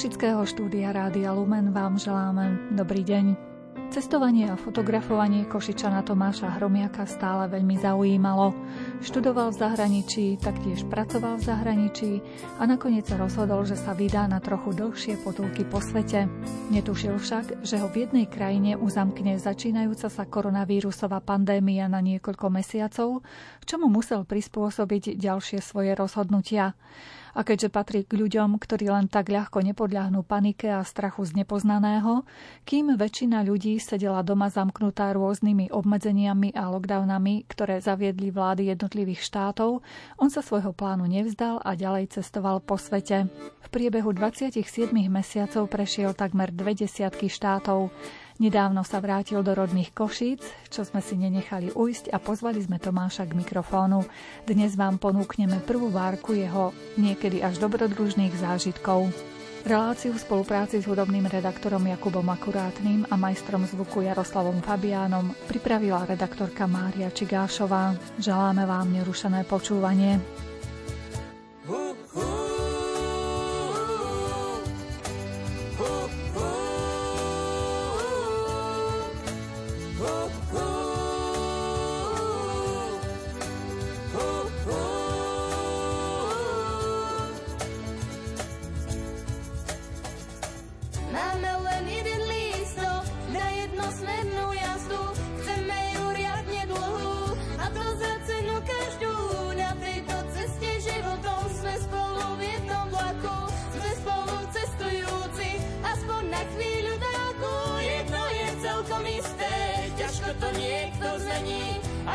[0.00, 3.36] Košického štúdia Rádia Lumen vám želáme dobrý deň.
[3.92, 8.56] Cestovanie a fotografovanie Košičana Tomáša Hromiaka stále veľmi zaujímalo.
[9.04, 12.10] Študoval v zahraničí, taktiež pracoval v zahraničí
[12.56, 16.32] a nakoniec sa rozhodol, že sa vydá na trochu dlhšie potulky po svete.
[16.72, 23.20] Netušil však, že ho v jednej krajine uzamkne začínajúca sa koronavírusová pandémia na niekoľko mesiacov,
[23.68, 26.72] čomu musel prispôsobiť ďalšie svoje rozhodnutia.
[27.34, 32.26] A keďže patrí k ľuďom, ktorí len tak ľahko nepodľahnú panike a strachu z nepoznaného,
[32.66, 39.82] kým väčšina ľudí sedela doma zamknutá rôznymi obmedzeniami a lockdownami, ktoré zaviedli vlády jednotlivých štátov,
[40.18, 43.30] on sa svojho plánu nevzdal a ďalej cestoval po svete.
[43.60, 47.92] V priebehu 27 mesiacov prešiel takmer dve desiatky štátov.
[48.40, 50.40] Nedávno sa vrátil do rodných Košíc,
[50.72, 54.08] čo sme si nenechali ujsť a pozvali sme Tomáša k mikrofónu.
[54.48, 59.12] Dnes vám ponúkneme prvú várku jeho niekedy až dobrodružných zážitkov.
[59.68, 66.64] Reláciu v spolupráci s hudobným redaktorom Jakubom Akurátnym a majstrom zvuku Jaroslavom Fabiánom pripravila redaktorka
[66.64, 67.92] Mária Čigášová.
[68.16, 70.16] Želáme vám nerušené počúvanie.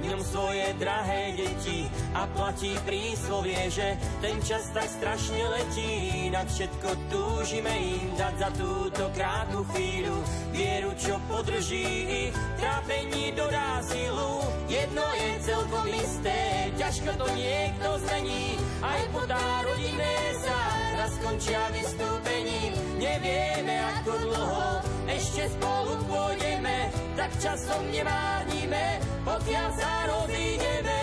[0.00, 6.28] v ňom svoje drahé deti a platí príslovie, že ten čas tak strašne letí.
[6.30, 10.16] Na všetko túžime im dať za túto krátku chvíľu
[10.54, 11.86] vieru, čo podrží
[12.30, 14.44] ich trápení dodá silu.
[14.70, 20.58] Jedno je celkom isté, ťažko to niekto zmení, aj po tá rodinné sa
[20.96, 22.72] raz skončia vystúpením.
[23.00, 31.02] Nevieme ako dlho ešte spolu pôjdeme, tak časom nemárnime, pokiaľ sa rozídeme.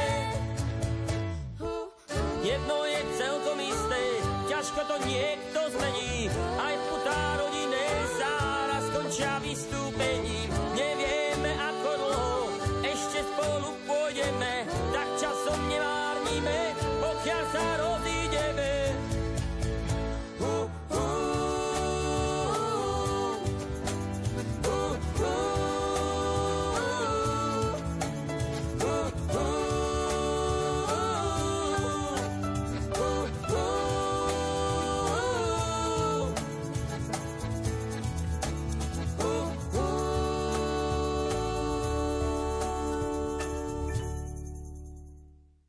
[2.40, 4.04] Jedno je celkom isté,
[4.48, 10.48] ťažko to niekto zmení, aj putá rodinné zára skončia vystúpením.
[10.72, 12.36] Nevieme ako dlho,
[12.88, 14.57] ešte spolu pôjdeme,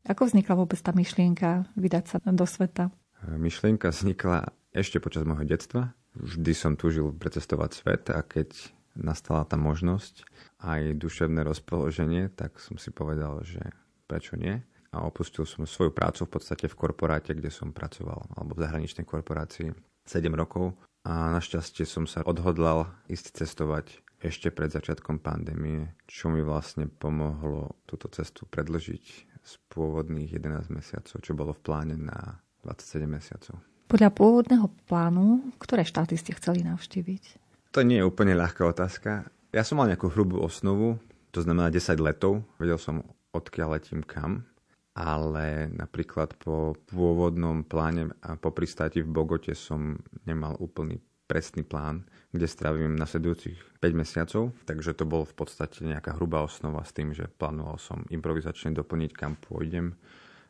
[0.08, 2.88] Ako vznikla vôbec tá myšlienka vydať sa do sveta?
[3.28, 5.92] Myšlienka vznikla ešte počas môjho detstva.
[6.16, 8.56] Vždy som túžil precestovať svet a keď
[8.96, 10.24] nastala tá možnosť
[10.64, 13.60] aj duševné rozpoloženie, tak som si povedal, že
[14.08, 14.64] prečo nie.
[14.96, 19.04] A opustil som svoju prácu v podstate v korporáte, kde som pracoval, alebo v zahraničnej
[19.04, 19.76] korporácii
[20.08, 20.72] 7 rokov.
[21.04, 27.78] A našťastie som sa odhodlal ísť cestovať ešte pred začiatkom pandémie, čo mi vlastne pomohlo
[27.86, 32.36] túto cestu predlžiť z pôvodných 11 mesiacov, čo bolo v pláne na
[32.68, 33.56] 27 mesiacov.
[33.88, 37.40] Podľa pôvodného plánu, ktoré štáty ste chceli navštíviť?
[37.72, 39.24] To nie je úplne ľahká otázka.
[39.48, 41.00] Ja som mal nejakú hrubú osnovu,
[41.32, 42.44] to znamená 10 letov.
[42.60, 43.00] Vedel som,
[43.32, 44.44] odkiaľ letím kam.
[44.92, 49.96] Ale napríklad po pôvodnom pláne a po pristáti v Bogote som
[50.26, 50.98] nemal úplný
[51.30, 52.02] presný plán,
[52.32, 57.16] kde strávim nasledujúcich 5 mesiacov, takže to bolo v podstate nejaká hrubá osnova s tým,
[57.16, 59.96] že plánoval som improvizačne doplniť, kam pôjdem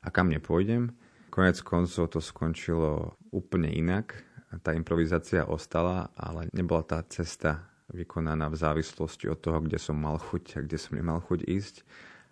[0.03, 0.91] a kam nepôjdem.
[1.31, 4.17] Konec koncov to skončilo úplne inak.
[4.65, 10.19] Tá improvizácia ostala, ale nebola tá cesta vykonaná v závislosti od toho, kde som mal
[10.19, 11.77] chuť a kde som nemal chuť ísť,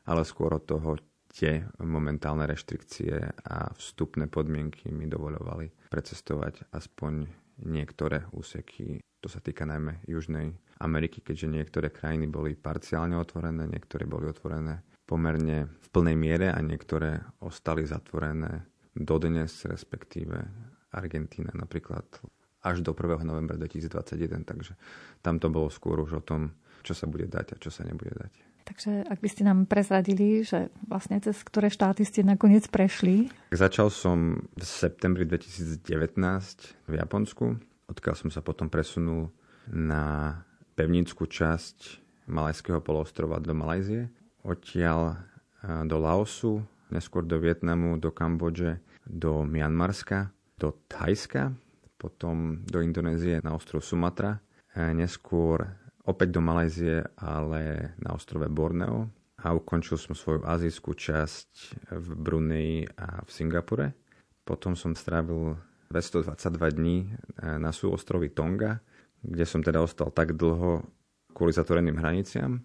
[0.08, 0.98] ale skôr od toho,
[1.36, 3.12] tie momentálne reštrikcie
[3.44, 7.28] a vstupné podmienky mi dovoľovali precestovať aspoň
[7.60, 9.04] niektoré úseky.
[9.24, 14.84] To sa týka najmä Južnej Ameriky, keďže niektoré krajiny boli parciálne otvorené, niektoré boli otvorené
[15.08, 20.36] pomerne v plnej miere a niektoré ostali zatvorené dodnes, respektíve
[20.92, 22.04] Argentína napríklad
[22.66, 23.22] až do 1.
[23.22, 24.74] novembra 2021, takže
[25.22, 26.50] tam to bolo skôr už o tom,
[26.82, 28.32] čo sa bude dať a čo sa nebude dať.
[28.66, 33.30] Takže ak by ste nám prezradili, že vlastne cez ktoré štáty ste nakoniec prešli?
[33.54, 35.86] Začal som v septembri 2019
[36.90, 39.30] v Japonsku, odkiaľ som sa potom presunul
[39.70, 40.36] na
[40.74, 44.10] pevnickú časť Malajského polostrova do Malajzie,
[44.42, 45.22] odtiaľ
[45.86, 51.54] do Laosu, neskôr do Vietnamu, do Kambodže, do Mianmarska, do Thajska,
[51.96, 54.42] potom do Indonézie na ostrov Sumatra,
[54.74, 55.64] neskôr
[56.06, 59.10] opäť do Malajzie, ale na ostrove Borneo
[59.42, 61.50] a ukončil som svoju azijskú časť
[61.94, 63.94] v Brunei a v Singapure.
[64.46, 65.58] Potom som strávil
[65.90, 68.80] 222 dní eh, na súostrovi Tonga,
[69.22, 70.84] kde som teda ostal tak dlho
[71.32, 72.62] kvôli zatvoreným hraniciam.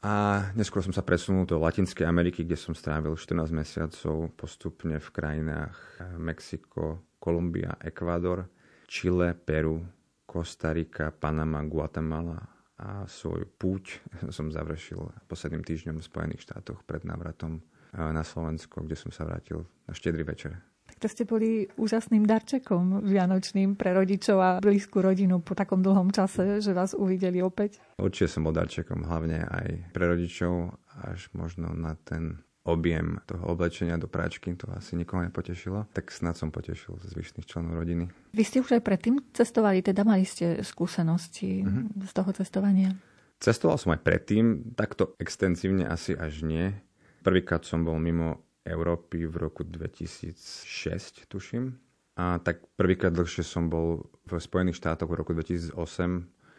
[0.00, 5.08] A neskôr som sa presunul do Latinskej Ameriky, kde som strávil 14 mesiacov postupne v
[5.12, 8.48] krajinách eh, Mexiko, Kolumbia, Ekvádor,
[8.88, 9.84] Chile, Peru,
[10.24, 12.38] Kostarika, Panama, Guatemala
[12.80, 14.00] a svoj púť
[14.36, 19.66] som završil posledným týždňom v Spojených štátoch pred návratom na Slovensko, kde som sa vrátil
[19.90, 20.69] na štedrý večer.
[21.00, 26.60] To ste boli úžasným darčekom vianočným pre rodičov a blízku rodinu po takom dlhom čase,
[26.60, 27.80] že vás uvideli opäť.
[27.96, 33.96] Určite som bol darčekom hlavne aj pre rodičov, až možno na ten objem toho oblečenia
[33.96, 38.12] do práčky, to asi nikoho nepotešilo, tak snad som potešil zvyšných členov rodiny.
[38.36, 42.04] Vy ste už aj predtým cestovali, teda mali ste skúsenosti mm-hmm.
[42.04, 42.92] z toho cestovania?
[43.40, 46.76] Cestoval som aj predtým, takto extenzívne asi až nie.
[47.24, 51.74] Prvýkrát som bol mimo Európy v roku 2006, tuším.
[52.14, 55.74] A tak prvýkrát dlhšie som bol v Spojených štátoch v roku 2008,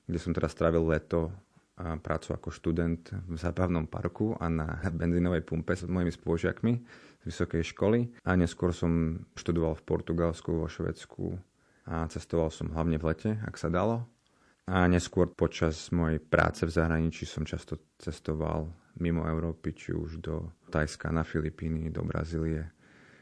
[0.10, 1.32] kde som teda strávil leto
[1.78, 6.74] prácu ako študent v zábavnom parku a na benzínovej pumpe s mojimi spolužiakmi
[7.22, 8.00] z vysokej školy.
[8.28, 11.38] A neskôr som študoval v Portugalsku, vo Švedsku
[11.90, 14.06] a cestoval som hlavne v lete, ak sa dalo.
[14.70, 18.70] A neskôr počas mojej práce v zahraničí som často cestoval
[19.00, 22.72] mimo Európy, či už do Tajska, na Filipíny, do Brazílie,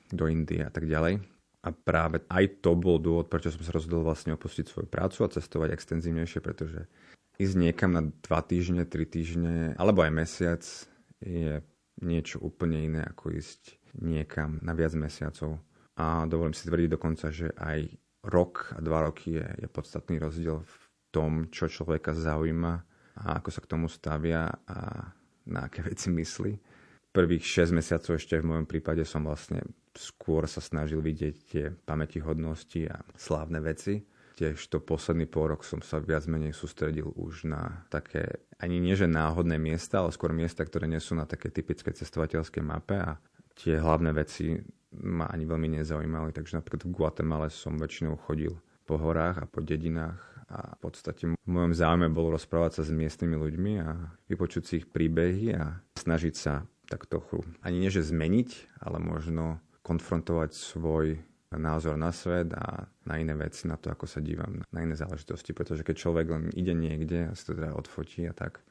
[0.09, 1.21] do Indie a tak ďalej.
[1.59, 5.33] A práve aj to bol dôvod, prečo som sa rozhodol vlastne opustiť svoju prácu a
[5.33, 6.87] cestovať extenzívnejšie, pretože
[7.35, 10.63] ísť niekam na dva týždne, tri týždne, alebo aj mesiac
[11.19, 11.59] je
[11.99, 15.59] niečo úplne iné, ako ísť niekam na viac mesiacov.
[15.99, 17.91] A dovolím si tvrdiť dokonca, že aj
[18.23, 20.75] rok a dva roky je, je podstatný rozdiel v
[21.11, 22.73] tom, čo človeka zaujíma
[23.19, 25.11] a ako sa k tomu stavia a
[25.49, 26.53] na aké veci myslí.
[27.09, 29.65] Prvých 6 mesiacov ešte v mojom prípade som vlastne
[29.97, 34.05] skôr sa snažil vidieť tie pamätihodnosti a slávne veci
[34.39, 38.95] tiež to posledný pol rok som sa viac menej sústredil už na také, ani nie
[38.95, 43.19] že náhodné miesta, ale skôr miesta, ktoré nie sú na také typické cestovateľské mape a
[43.59, 44.55] tie hlavné veci
[44.95, 48.55] ma ani veľmi nezaujímali, takže napríklad v Guatemala som väčšinou chodil
[48.87, 52.91] po horách a po dedinách a v podstate v mojom záujme bolo rozprávať sa s
[52.91, 53.89] miestnymi ľuďmi a
[54.27, 59.61] vypočuť si ich príbehy a snažiť sa tak trochu, ani nie že zmeniť, ale možno
[59.85, 61.21] konfrontovať svoj
[61.53, 65.53] názor na svet a na iné veci, na to, ako sa dívam na iné záležitosti,
[65.53, 68.61] pretože keď človek len ide niekde a si to teda odfotí a tak,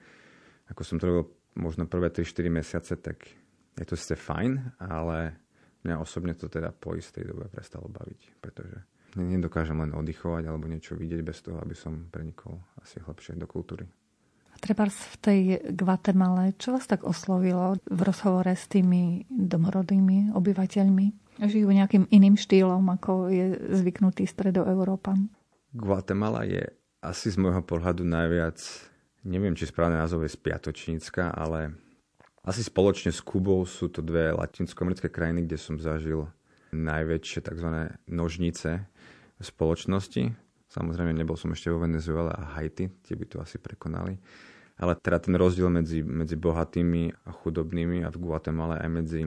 [0.71, 1.25] ako som to robil
[1.59, 3.27] možno prvé 3-4 mesiace, tak
[3.75, 5.35] je to ste fajn, ale
[5.83, 8.79] mňa osobne to teda po istej dobe prestalo baviť, pretože
[9.19, 13.85] nedokážem len oddychovať alebo niečo vidieť bez toho, aby som prenikol asi hlbšie do kultúry.
[14.55, 15.41] A treba v tej
[15.75, 21.39] Guatemale, čo vás tak oslovilo v rozhovore s tými domorodými obyvateľmi?
[21.39, 25.31] Žijú nejakým iným štýlom, ako je zvyknutý stredoeurópan.
[25.71, 26.67] Guatemala je
[26.99, 28.59] asi z môjho pohľadu najviac,
[29.23, 31.79] neviem, či správne názov je spiatočnícka, ale
[32.43, 36.27] asi spoločne s Kubou sú to dve latinskoamerické krajiny, kde som zažil
[36.73, 37.69] najväčšie tzv.
[38.09, 38.89] nožnice
[39.39, 40.35] spoločnosti.
[40.69, 44.19] Samozrejme, nebol som ešte vo Venezuele a Haiti, tie by to asi prekonali.
[44.79, 49.23] Ale teda ten rozdiel medzi, medzi bohatými a chudobnými a v Guatemala aj medzi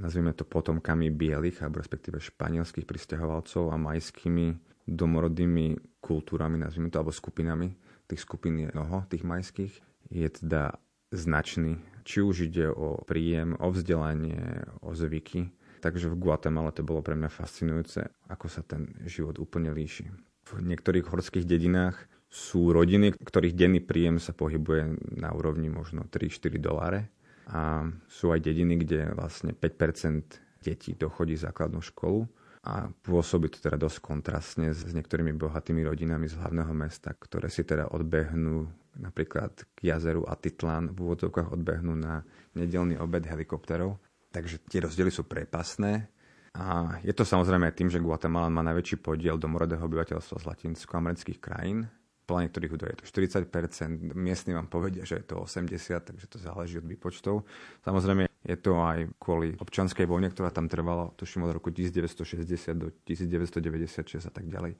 [0.00, 7.14] nazvime to potomkami bielých, alebo respektíve španielských pristahovalcov a majskými domorodými kultúrami, nazvime to, alebo
[7.14, 7.72] skupinami.
[8.04, 9.72] Tých skupín je mnoho, tých majských.
[10.12, 10.76] Je teda
[11.08, 11.80] značný.
[12.04, 15.48] Či už ide o príjem, o vzdelanie, o zvyky.
[15.84, 20.08] Takže v Guatemala to bolo pre mňa fascinujúce, ako sa ten život úplne líši.
[20.48, 22.00] V niektorých horských dedinách
[22.32, 27.12] sú rodiny, ktorých denný príjem sa pohybuje na úrovni možno 3-4 doláre
[27.52, 32.24] A sú aj dediny, kde vlastne 5% detí dochodí základnú školu
[32.64, 37.60] a pôsobí to teda dosť kontrastne s, niektorými bohatými rodinami z hlavného mesta, ktoré si
[37.60, 38.64] teda odbehnú
[38.96, 42.24] napríklad k jazeru Atitlan, v úvodzovkách odbehnú na
[42.56, 44.00] nedelný obed helikopterov.
[44.34, 46.10] Takže tie rozdiely sú prepasné.
[46.58, 51.86] A je to samozrejme tým, že Guatemala má najväčší podiel domorodého obyvateľstva z latinskoamerických krajín
[52.24, 56.38] podľa niektorých údajov je to 40%, miestni vám povedia, že je to 80%, takže to
[56.40, 57.44] záleží od výpočtov.
[57.84, 62.88] Samozrejme je to aj kvôli občanskej vojne, ktorá tam trvala, tuším od roku 1960 do
[63.04, 64.72] 1996 a tak ďalej.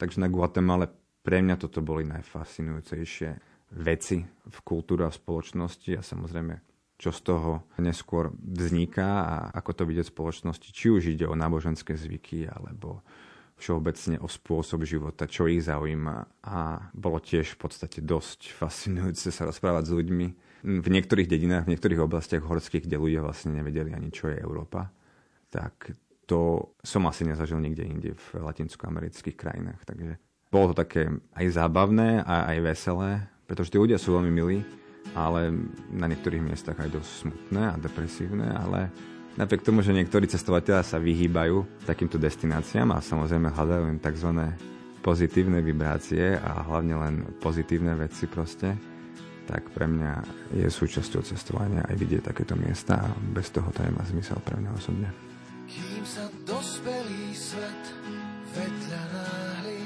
[0.00, 0.88] Takže na Guatemala
[1.20, 3.30] pre mňa toto boli najfascinujúcejšie
[3.76, 9.82] veci v kultúre a spoločnosti a samozrejme čo z toho neskôr vzniká a ako to
[9.84, 13.04] vidieť v spoločnosti, či už ide o náboženské zvyky alebo
[13.56, 19.48] všeobecne o spôsob života, čo ich zaujíma a bolo tiež v podstate dosť fascinujúce sa
[19.48, 20.26] rozprávať s ľuďmi
[20.66, 24.92] v niektorých dedinách, v niektorých oblastiach horských, kde ľudia vlastne nevedeli ani, čo je Európa.
[25.48, 25.94] Tak
[26.28, 29.80] to som asi nezažil nikde inde v latinskoamerických krajinách.
[29.86, 30.20] Takže
[30.52, 33.10] bolo to také aj zábavné a aj veselé,
[33.46, 34.58] pretože tí ľudia sú veľmi milí,
[35.14, 35.54] ale
[35.92, 38.90] na niektorých miestach aj dosť smutné a depresívne, ale
[39.36, 44.32] Napriek tomu, že niektorí cestovatelia sa vyhýbajú takýmto destináciám a samozrejme hľadajú len tzv.
[45.04, 48.72] pozitívne vibrácie a hlavne len pozitívne veci proste,
[49.44, 50.12] tak pre mňa
[50.56, 54.70] je súčasťou cestovania aj vidieť takéto miesta a bez toho to nemá zmysel pre mňa
[54.72, 55.12] osobne.
[55.68, 57.84] Kým sa dospelý svet
[58.56, 59.80] vedľa náhli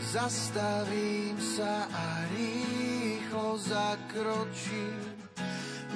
[0.00, 2.61] Zastavím sa a rýchlo
[3.58, 5.22] zakročím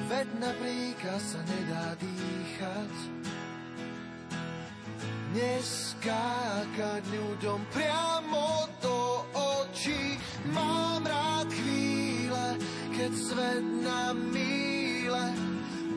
[0.07, 2.95] Veď na príkaz sa nedá dýchať.
[5.35, 10.15] Neskákať ľuďom priamo do očí.
[10.55, 12.47] Mám rád chvíle,
[12.95, 15.27] keď svet na míle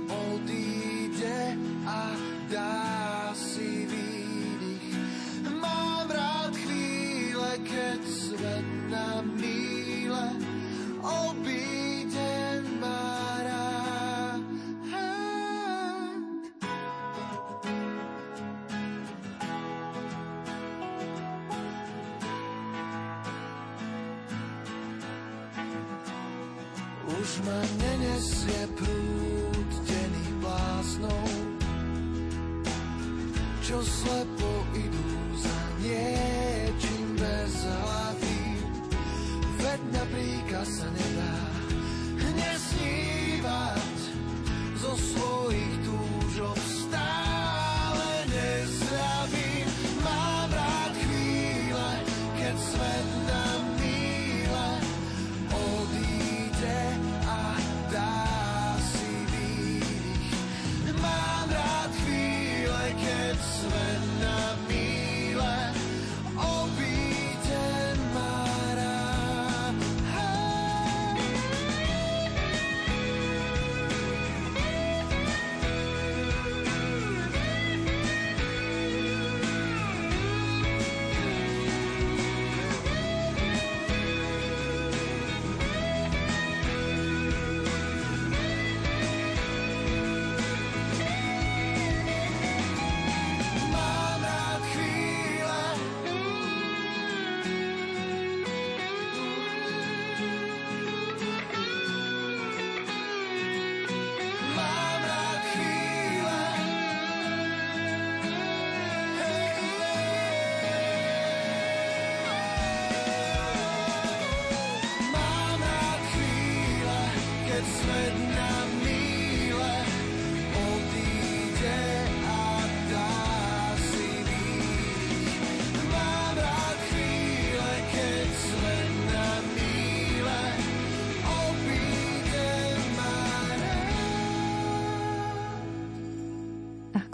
[0.10, 1.54] odíde
[1.86, 2.02] a
[2.50, 4.90] dá si výdych.
[5.54, 9.59] Mám rád chvíle, keď svet na míle
[11.10, 12.30] obíde
[27.10, 31.30] Už ma nenesie prúd denných blásnov,
[33.66, 34.69] čo slepo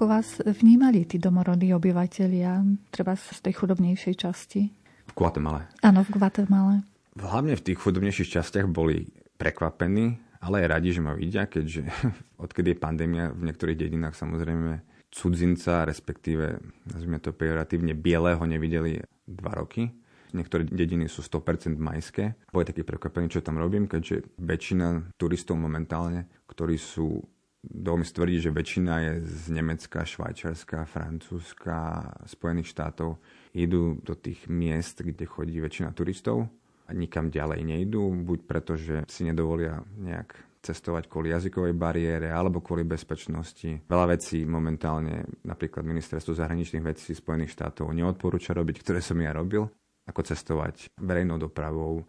[0.05, 2.61] Ako vás vnímali tí domorodí obyvateľia,
[2.93, 4.69] treba z tej chudobnejšej časti?
[5.09, 5.65] V Guatemala.
[5.81, 6.85] Áno, v Guatemala.
[7.17, 9.09] Hlavne v tých chudobnejších častiach boli
[9.41, 11.89] prekvapení, ale aj radi, že ma vidia, keďže
[12.45, 19.57] odkedy je pandémia v niektorých dedinách samozrejme cudzinca, respektíve nazvime to pejoratívne bieleho nevideli dva
[19.57, 19.89] roky.
[20.37, 22.37] Niektoré dediny sú 100% majské.
[22.53, 27.25] Boli taký prekvapení, čo tam robím, keďže väčšina turistov momentálne, ktorí sú
[27.65, 33.17] Dalo mi tvrdí, že väčšina je z Nemecka, Švajčiarska, Francúzska, Spojených štátov.
[33.57, 36.45] Idú do tých miest, kde chodí väčšina turistov
[36.93, 42.85] nikam ďalej nejdú, buď preto, že si nedovolia nejak cestovať kvôli jazykovej bariére alebo kvôli
[42.85, 43.85] bezpečnosti.
[43.85, 49.69] Veľa vecí momentálne napríklad ministerstvo zahraničných vecí Spojených štátov neodporúča robiť, ktoré som ja robil,
[50.09, 52.05] ako cestovať verejnou dopravou,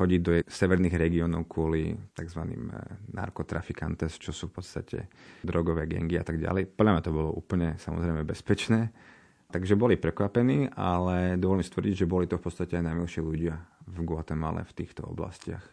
[0.00, 2.40] chodiť do severných regiónov kvôli tzv.
[2.40, 2.56] Eh,
[3.12, 4.98] narkotrafikantes, čo sú v podstate
[5.44, 6.72] drogové gengy a tak ďalej.
[6.72, 8.88] Podľa mňa to bolo úplne samozrejme bezpečné.
[9.50, 13.58] Takže boli prekvapení, ale dovolím stvrdiť, že boli to v podstate aj najmilšie ľudia
[13.90, 15.66] v Guatemala v týchto oblastiach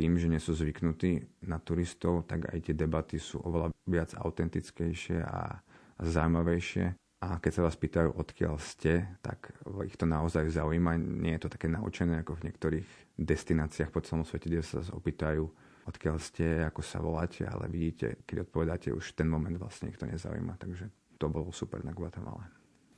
[0.00, 5.20] tým, že nie sú zvyknutí na turistov, tak aj tie debaty sú oveľa viac autentickejšie
[5.20, 5.60] a
[6.00, 6.96] zaujímavejšie.
[7.20, 9.52] A keď sa vás pýtajú, odkiaľ ste, tak
[9.84, 10.96] ich to naozaj zaujíma.
[10.96, 12.88] Nie je to také naučené ako v niektorých
[13.20, 15.44] destináciách po celom svete, kde sa opýtajú,
[15.84, 20.08] odkiaľ ste, ako sa voláte, ale vidíte, keď odpovedáte, už ten moment vlastne ich to
[20.08, 20.56] nezaujíma.
[20.56, 20.88] Takže
[21.20, 22.48] to bolo super na Guatemala.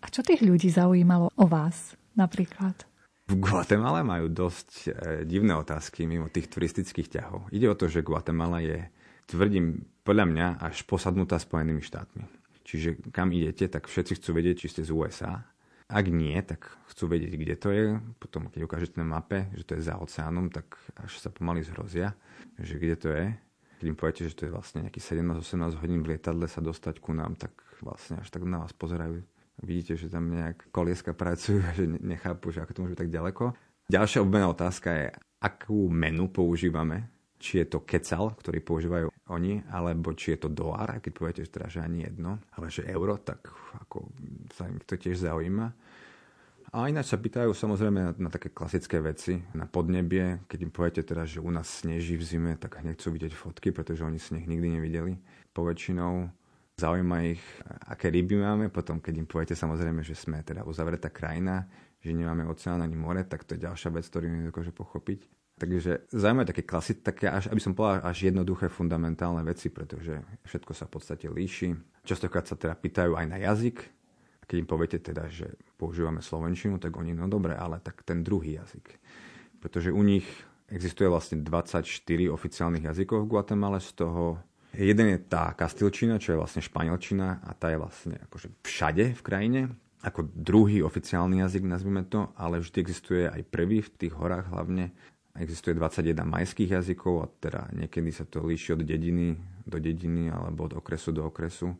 [0.02, 2.86] A čo tých ľudí zaujímalo o vás napríklad?
[3.32, 4.88] v Guatemala majú dosť e,
[5.24, 7.48] divné otázky mimo tých turistických ťahov.
[7.48, 8.84] Ide o to, že Guatemala je,
[9.24, 12.41] tvrdím, podľa mňa až posadnutá Spojenými štátmi.
[12.62, 15.42] Čiže kam idete, tak všetci chcú vedieť, či ste z USA.
[15.92, 17.84] Ak nie, tak chcú vedieť, kde to je.
[18.16, 22.16] Potom, keď ukážete na mape, že to je za oceánom, tak až sa pomaly zhrozia,
[22.56, 23.26] že kde to je.
[23.82, 27.12] Keď im poviete, že to je vlastne nejakých 17-18 hodín v lietadle sa dostať ku
[27.12, 27.52] nám, tak
[27.82, 29.20] vlastne až tak na vás pozerajú
[29.60, 33.44] vidíte, že tam nejak kolieska pracujú že nechápu, že ako to môže byť tak ďaleko.
[33.90, 35.06] Ďalšia obmená otázka je,
[35.42, 37.10] akú menu používame,
[37.42, 41.50] či je to kecal, ktorý používajú oni, alebo či je to dolár, keď poviete, že
[41.50, 43.50] teda, že ani jedno, ale že euro, tak
[43.82, 44.06] ako
[44.54, 45.74] sa im to tiež zaujíma.
[46.72, 50.48] A ináč sa pýtajú samozrejme na, na také klasické veci, na podnebie.
[50.48, 53.76] Keď im poviete teda, že u nás sneží v zime, tak hneď chcú vidieť fotky,
[53.76, 55.20] pretože oni sneh nikdy nevideli.
[55.52, 56.32] Poväčšinou
[56.80, 57.44] zaujíma ich,
[57.92, 58.72] aké ryby máme.
[58.72, 61.68] Potom, keď im poviete samozrejme, že sme teda uzavretá krajina,
[62.00, 65.41] že nemáme oceán ani more, tak to je ďalšia vec, ktorú nedokáže pochopiť.
[65.62, 70.74] Takže zaujímavé také klasy, také až, aby som povedal, až jednoduché fundamentálne veci, pretože všetko
[70.74, 71.70] sa v podstate líši.
[72.02, 73.78] Častokrát sa teda pýtajú aj na jazyk.
[74.42, 78.26] A keď im poviete teda, že používame slovenčinu, tak oni, no dobre, ale tak ten
[78.26, 78.98] druhý jazyk.
[79.62, 80.26] Pretože u nich
[80.66, 81.86] existuje vlastne 24
[82.26, 87.52] oficiálnych jazykov v Guatemala, z toho Jeden je tá kastilčina, čo je vlastne španielčina a
[87.52, 89.60] tá je vlastne akože všade v krajine,
[90.02, 94.90] ako druhý oficiálny jazyk, nazvime to, ale vždy existuje aj prvý v tých horách hlavne.
[95.32, 99.32] Existuje 21 majských jazykov a teda niekedy sa to líši od dediny
[99.66, 101.72] do dediny alebo od okresu do okresu.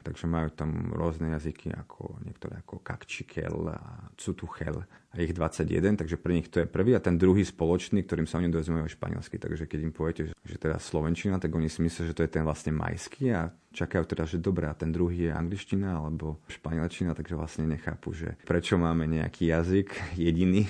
[0.00, 4.80] Takže majú tam rôzne jazyky, ako niektoré ako Kakčikel a Cutuchel
[5.12, 8.40] a ich 21, takže pre nich to je prvý a ten druhý spoločný, ktorým sa
[8.40, 9.36] oni dozvemajú španielsky.
[9.36, 12.48] Takže keď im poviete, že teda slovenčina, tak oni si myslia, že to je ten
[12.48, 17.36] vlastne majský a čakajú teda, že dobré, a ten druhý je angličtina alebo španielčina, takže
[17.36, 20.64] vlastne nechápu, že prečo máme nejaký jazyk jediný,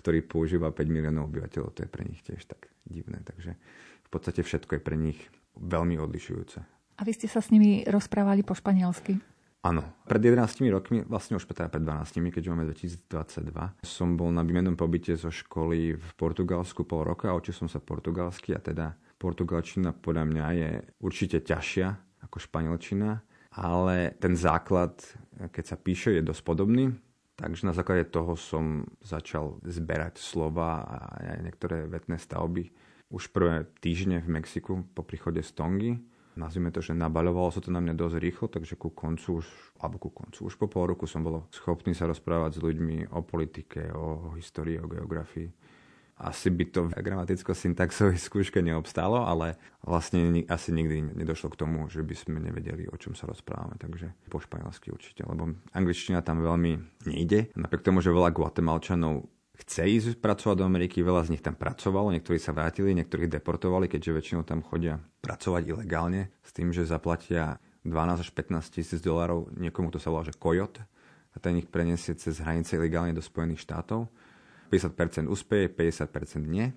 [0.00, 3.20] ktorý používa 5 miliónov obyvateľov, to je pre nich tiež tak divné.
[3.20, 3.52] Takže
[4.04, 5.20] v podstate všetko je pre nich
[5.60, 6.58] veľmi odlišujúce.
[6.96, 9.20] A vy ste sa s nimi rozprávali po španielsky?
[9.60, 9.84] Áno.
[10.08, 14.72] Pred 11 rokmi, vlastne už teda pred 12, keďže máme 2022, som bol na výmenom
[14.72, 19.92] pobyte zo školy v Portugalsku pol roka a učil som sa portugalsky a teda portugalčina
[19.92, 20.70] podľa mňa je
[21.04, 21.88] určite ťažšia
[22.24, 23.20] ako španielčina,
[23.52, 24.96] ale ten základ,
[25.52, 26.96] keď sa píše, je dosť podobný.
[27.40, 32.68] Takže na základe toho som začal zberať slova a aj niektoré vetné stavby
[33.10, 35.92] už prvé týždne v Mexiku po príchode z Tongy
[36.40, 39.46] nazvime to, že nabaľovalo sa to na mňa dosť rýchlo, takže ku koncu už,
[39.84, 43.20] alebo ku koncu, už po pol roku som bol schopný sa rozprávať s ľuďmi o
[43.20, 45.52] politike, o histórii, o geografii.
[46.20, 52.04] Asi by to v gramaticko-syntaxovej skúške neobstálo, ale vlastne asi nikdy nedošlo k tomu, že
[52.04, 53.80] by sme nevedeli, o čom sa rozprávame.
[53.80, 57.56] Takže po španielsky určite, lebo angličtina tam veľmi nejde.
[57.56, 59.24] Napriek tomu, že veľa guatemalčanov
[59.60, 63.92] chce ísť pracovať do Ameriky, veľa z nich tam pracovalo, niektorí sa vrátili, niektorých deportovali,
[63.92, 69.52] keďže väčšinou tam chodia pracovať ilegálne s tým, že zaplatia 12 až 15 tisíc dolárov
[69.56, 70.80] niekomu, kto sa volá, že kojot
[71.30, 74.10] a ten ich preniesie cez hranice ilegálne do Spojených štátov.
[74.70, 76.70] 50% úspeje, 50% nie.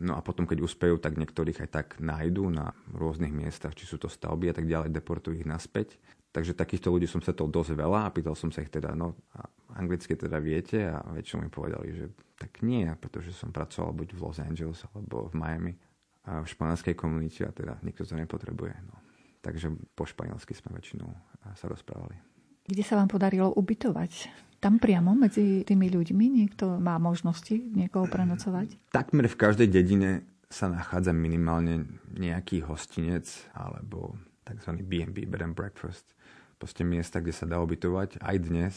[0.00, 4.00] No a potom, keď úspejú, tak niektorých aj tak nájdú na rôznych miestach, či sú
[4.00, 6.00] to stavby a tak ďalej, deportujú ich naspäť.
[6.30, 9.50] Takže takýchto ľudí som setol dosť veľa a pýtal som sa ich teda, no a
[9.74, 12.06] anglicky teda viete a väčšinou mi povedali, že
[12.38, 15.74] tak nie, pretože som pracoval buď v Los Angeles alebo v Miami
[16.30, 18.72] a v španielskej komunite a teda nikto to nepotrebuje.
[18.86, 18.96] No.
[19.42, 21.10] Takže po španielsky sme väčšinou
[21.58, 22.29] sa rozprávali.
[22.66, 24.28] Kde sa vám podarilo ubytovať?
[24.60, 28.92] Tam priamo medzi tými ľuďmi niekto má možnosti niekoho prenocovať?
[28.92, 33.24] Takmer v každej dedine sa nachádza minimálne nejaký hostinec
[33.56, 34.84] alebo tzv.
[34.84, 36.12] B&B, bed and breakfast
[36.60, 38.74] proste miesta, kde sa dá ubytovať aj dnes.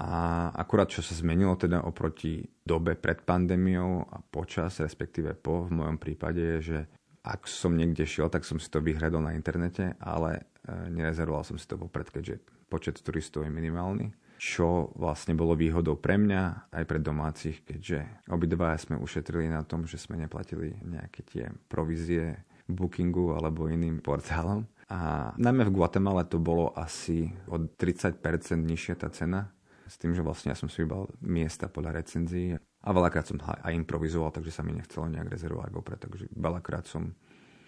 [0.00, 5.84] A akurát čo sa zmenilo teda oproti dobe pred pandémiou a počas, respektíve po, v
[5.84, 6.78] mojom prípade je, že
[7.22, 11.56] ak som niekde šiel, tak som si to vyhradol na internete, ale e, nerezervoval som
[11.56, 14.12] si to vopred, keďže počet turistov je minimálny.
[14.40, 19.86] Čo vlastne bolo výhodou pre mňa aj pre domácich, keďže obidva sme ušetrili na tom,
[19.88, 24.66] že sme neplatili nejaké tie provízie Bookingu alebo iným portálom.
[24.92, 28.20] A najmä v Guatemala to bolo asi o 30%
[28.60, 29.48] nižšia tá cena,
[29.88, 33.72] s tým, že vlastne ja som si vybal miesta podľa recenzií a veľakrát som aj
[33.72, 37.16] improvizoval, takže sa mi nechcelo nejak rezervovať vopred, takže veľakrát som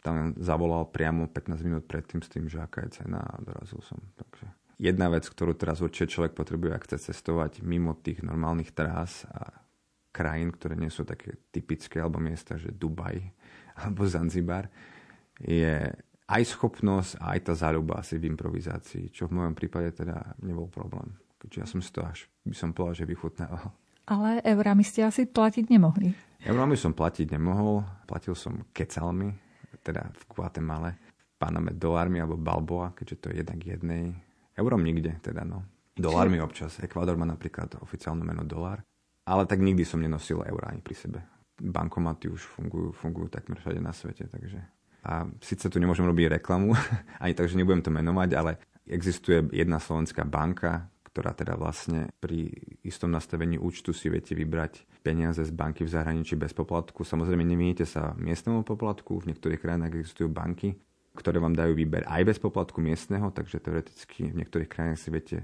[0.05, 3.99] tam zavolal priamo 15 minút predtým s tým, že aká je cena a dorazil som.
[4.15, 9.25] Takže jedna vec, ktorú teraz určite človek potrebuje, ak chce cestovať mimo tých normálnych trás
[9.29, 9.65] a
[10.12, 13.21] krajín, ktoré nie sú také typické, alebo miesta, že Dubaj
[13.81, 14.69] alebo Zanzibar,
[15.37, 15.93] je
[16.27, 20.67] aj schopnosť a aj tá záľuba asi v improvizácii, čo v mojom prípade teda nebol
[20.67, 21.15] problém.
[21.37, 23.71] Keďže ja som si to až, by som povedal, že vychutnával.
[24.07, 26.15] Ale eurami ste asi platiť nemohli.
[26.47, 27.83] Eurami som platiť nemohol.
[28.07, 29.35] Platil som kecalmi,
[29.83, 30.91] teda v Guatemale.
[31.37, 34.15] Paname dolármi alebo balboa, keďže to je jednak jednej.
[34.57, 35.64] Eurom nikde, teda no.
[35.97, 36.81] Dolármi občas.
[36.81, 38.85] Ekvádor má napríklad oficiálne meno dolár.
[39.25, 41.19] Ale tak nikdy som nenosil eurá ani pri sebe.
[41.57, 44.61] Bankomaty už fungujú, fungujú takmer všade na svete, takže...
[45.07, 46.75] A síce tu nemôžem robiť reklamu,
[47.23, 52.53] ani tak, že nebudem to menovať, ale existuje jedna slovenská banka, ktorá teda vlastne pri
[52.85, 57.09] istom nastavení účtu si viete vybrať peniaze z banky v zahraničí bez poplatku.
[57.09, 60.77] Samozrejme, nemienite sa miestnemu poplatku, v niektorých krajinách existujú banky,
[61.16, 65.38] ktoré vám dajú výber aj bez poplatku miestneho, takže teoreticky v niektorých krajinách si viete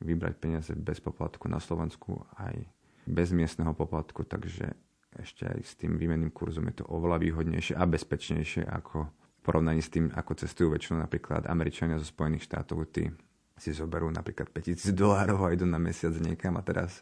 [0.00, 2.62] vybrať peniaze bez poplatku na Slovensku aj
[3.06, 4.72] bez miestneho poplatku, takže
[5.16, 9.80] ešte aj s tým výmenným kurzom je to oveľa výhodnejšie a bezpečnejšie ako v porovnaní
[9.80, 13.08] s tým, ako cestujú väčšinou napríklad Američania zo Spojených štátov, tí
[13.56, 17.00] si zoberú napríklad 5000 dolárov a idú na mesiac niekam a teraz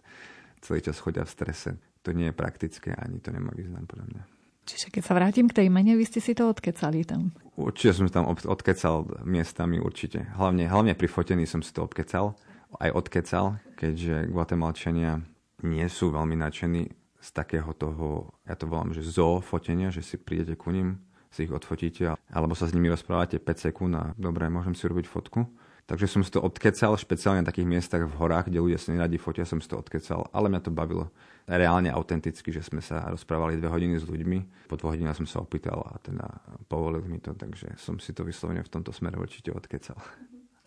[0.63, 1.71] celý čas chodia v strese.
[2.07, 4.34] To nie je praktické, ani to nemá význam podľa mňa.
[4.65, 7.37] Čiže keď sa vrátim k tej mene, vy ste si to odkecali tam?
[7.55, 10.27] Určite som tam odkecal miestami, určite.
[10.35, 12.35] Hlavne, hlavne pri fotení som si to odkecal,
[12.81, 15.23] aj odkecal, keďže Guatemalčania
[15.63, 16.83] nie sú veľmi nadšení
[17.25, 21.01] z takého toho, ja to volám, že zoo fotenia, že si prídete ku ním,
[21.31, 25.07] si ich odfotíte, alebo sa s nimi rozprávate 5 sekúnd a dobre, môžem si robiť
[25.09, 25.47] fotku
[25.85, 29.21] Takže som si to odkecal, špeciálne na takých miestach v horách, kde ľudia sa neradi
[29.21, 30.33] fotia, som si to odkecal.
[30.33, 31.13] Ale mňa to bavilo
[31.45, 34.65] reálne autenticky, že sme sa rozprávali dve hodiny s ľuďmi.
[34.73, 36.25] Po dvoch hodinách som sa opýtal a teda
[36.73, 40.01] povolil mi to, takže som si to vyslovene v tomto smere určite odkecal.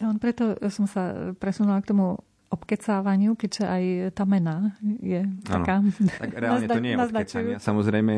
[0.06, 2.22] On preto som sa presunula k tomu
[2.54, 5.82] obkecávaniu, keďže aj tá mena je taká...
[5.82, 7.54] Ano, tak reálne to nie je odkecanie.
[7.58, 8.14] Samozrejme,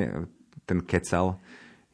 [0.68, 1.40] ten kecal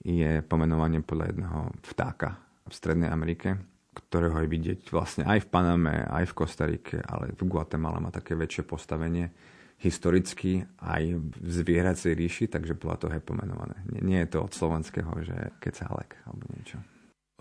[0.01, 1.59] je pomenovanie podľa jedného
[1.93, 3.74] vtáka v Strednej Amerike
[4.15, 8.31] ktorého je vidieť vlastne aj v Paname, aj v Kostarike, ale v Guatemala má také
[8.31, 9.27] väčšie postavenie
[9.75, 13.75] historicky aj v zvieracej ríši, takže bola to pomenované.
[13.91, 16.79] Nie, nie je to od slovenského, že kecálek alebo niečo.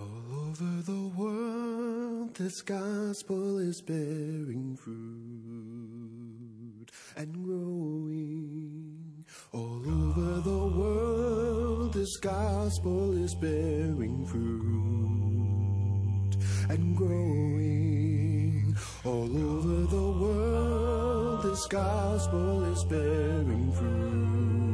[0.03, 4.99] All over the world this gospel is bearing fruit
[7.15, 9.23] and growing.
[9.55, 15.24] All over the world this gospel is bearing fruit
[16.69, 21.43] and growing all over the world.
[21.43, 24.65] This gospel is bearing fruit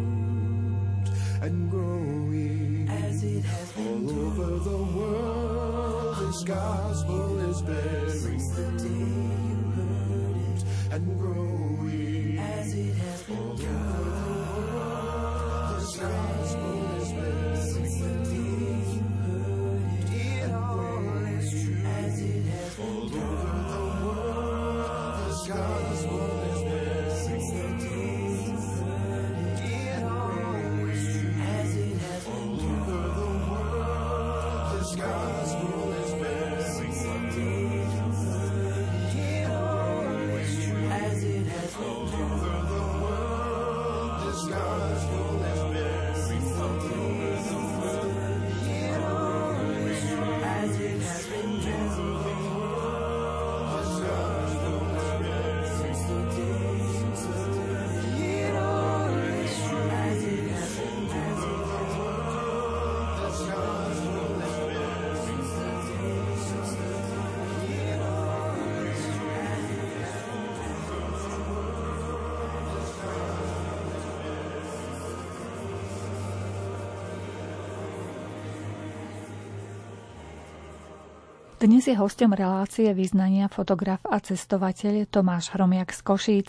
[1.42, 6.16] and growing as it has been all over the world.
[6.29, 8.83] This gospel is bearing fruit
[10.92, 15.81] and growing as it has been all over the world.
[15.81, 16.79] This gospel
[44.50, 44.89] love.
[81.61, 86.49] Dnes je hostom relácie význania fotograf a cestovateľ Tomáš Hromiak z Košíc.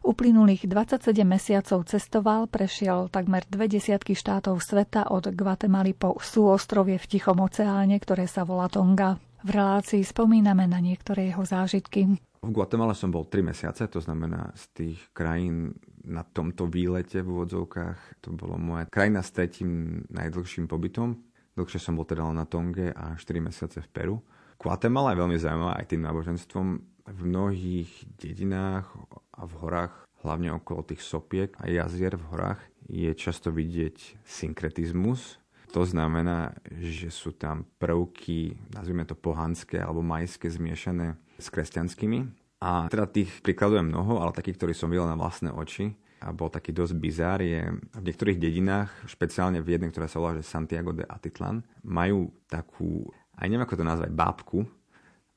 [0.00, 7.04] Uplynulých 27 mesiacov cestoval, prešiel takmer dve desiatky štátov sveta od Guatemaly po súostrovie v
[7.04, 9.20] Tichom oceáne, ktoré sa volá Tonga.
[9.44, 12.16] V relácii spomíname na niektoré jeho zážitky.
[12.16, 17.28] V Guatemala som bol 3 mesiace, to znamená z tých krajín na tomto výlete v
[17.28, 18.24] úvodzovkách.
[18.24, 21.12] To bolo moja krajina s tretím najdlhším pobytom.
[21.60, 23.20] Dlhšie som bol teda na Tonge a 4
[23.52, 24.16] mesiace v Peru.
[24.56, 26.66] Guatemala je veľmi zaujímavá aj tým náboženstvom.
[27.06, 28.90] V mnohých dedinách
[29.36, 29.94] a v horách,
[30.26, 35.38] hlavne okolo tých sopiek a jazier v horách, je často vidieť synkretizmus.
[35.70, 42.26] To znamená, že sú tam prvky, nazvime to pohanské alebo majské, zmiešané s kresťanskými.
[42.64, 46.32] A teda tých príkladov je mnoho, ale takých, ktorí som videl na vlastné oči, a
[46.32, 50.48] bol taký dosť bizár, je v niektorých dedinách, špeciálne v jednej, ktorá sa volá že
[50.48, 53.04] Santiago de Atitlan, majú takú
[53.36, 54.58] aj neviem ako to nazvať, bábku,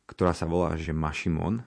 [0.07, 1.61] ktorá sa volá, že Mašimon.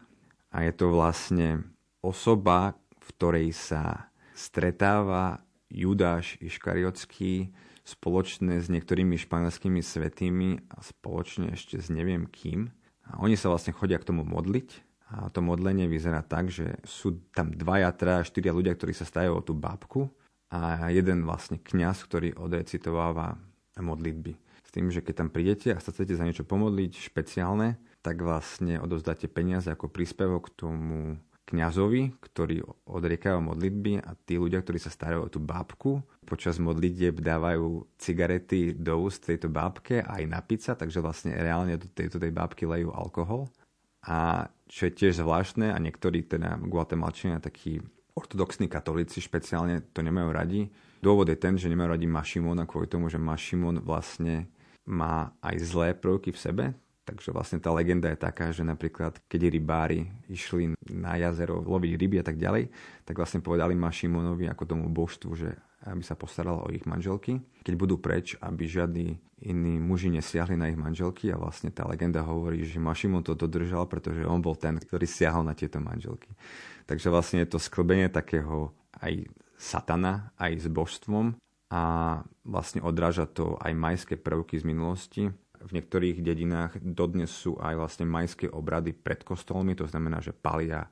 [0.52, 1.64] A je to vlastne
[2.04, 5.40] osoba, v ktorej sa stretáva
[5.72, 12.68] Judáš Iškariotský spoločne s niektorými španielskými svetými a spoločne ešte s neviem kým.
[13.08, 14.68] A oni sa vlastne chodia k tomu modliť.
[15.12, 19.40] A to modlenie vyzerá tak, že sú tam dvaja, traja, štyria ľudia, ktorí sa stajú
[19.40, 20.08] o tú bábku
[20.48, 23.36] a jeden vlastne kňaz, ktorý odrecitováva
[23.76, 24.41] modlitby
[24.72, 29.68] tým, že keď tam prídete a chcete za niečo pomodliť špeciálne, tak vlastne odovzdáte peniaze
[29.68, 31.20] ako príspevok tomu
[31.52, 37.20] kňazovi, ktorý odriekajú modlitby a tí ľudia, ktorí sa starajú o tú bábku, počas modlitieb
[37.20, 42.16] dávajú cigarety do úst tejto bábke a aj na pizza, takže vlastne reálne do tejto
[42.16, 43.52] tej bábky lejú alkohol.
[44.02, 47.78] A čo je tiež zvláštne, a niektorí teda guatemalčania, takí
[48.16, 50.60] ortodoxní katolíci špeciálne to nemajú radi.
[51.02, 54.48] Dôvod je ten, že nemajú radi Mašimona kvôli tomu, že Mašimon vlastne
[54.86, 56.64] má aj zlé prvky v sebe,
[57.02, 62.22] Takže vlastne tá legenda je taká, že napríklad keď rybári išli na jazero loviť ryby
[62.22, 62.70] a tak ďalej,
[63.02, 65.50] tak vlastne povedali ma Šimonovi ako tomu božstvu, že
[65.82, 67.42] aby sa postarala o ich manželky.
[67.66, 72.22] Keď budú preč, aby žiadni iní muži nesiahli na ich manželky a vlastne tá legenda
[72.22, 76.30] hovorí, že Mašimon to dodržal, pretože on bol ten, ktorý siahol na tieto manželky.
[76.86, 78.70] Takže vlastne je to sklbenie takého
[79.02, 79.26] aj
[79.58, 81.34] satana, aj s božstvom
[81.72, 81.82] a
[82.44, 85.22] vlastne odráža to aj majské prvky z minulosti.
[85.62, 90.84] V niektorých dedinách dodnes sú aj vlastne majské obrady pred kostolmi, to znamená, že palia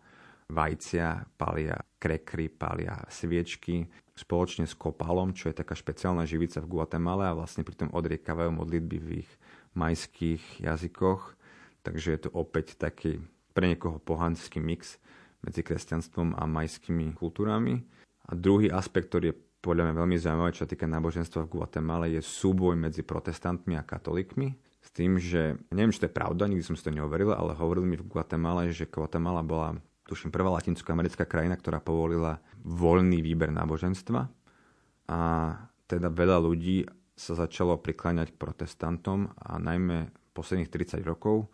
[0.48, 3.84] vajcia, palia krekry, palia sviečky
[4.16, 8.96] spoločne s kopalom, čo je taká špeciálna živica v Guatemala a vlastne pritom odriekavajú modlitby
[9.00, 9.30] v ich
[9.76, 11.36] majských jazykoch.
[11.80, 13.20] Takže je to opäť taký
[13.56, 15.00] pre niekoho pohanský mix
[15.40, 17.80] medzi kresťanstvom a majskými kultúrami.
[18.28, 22.08] A druhý aspekt, ktorý je podľa mňa veľmi zaujímavé, čo sa týka náboženstva v Guatemala,
[22.08, 24.56] je súboj medzi protestantmi a katolíkmi.
[24.80, 27.92] S tým, že neviem, či to je pravda, nikdy som si to neoveril, ale hovorili
[27.92, 29.76] mi v Guatemala, že Guatemala bola,
[30.08, 34.32] tuším, prvá latinskoamerická krajina, ktorá povolila voľný výber náboženstva.
[35.12, 35.20] A
[35.84, 41.52] teda veľa ľudí sa začalo prikláňať k protestantom a najmä posledných 30 rokov.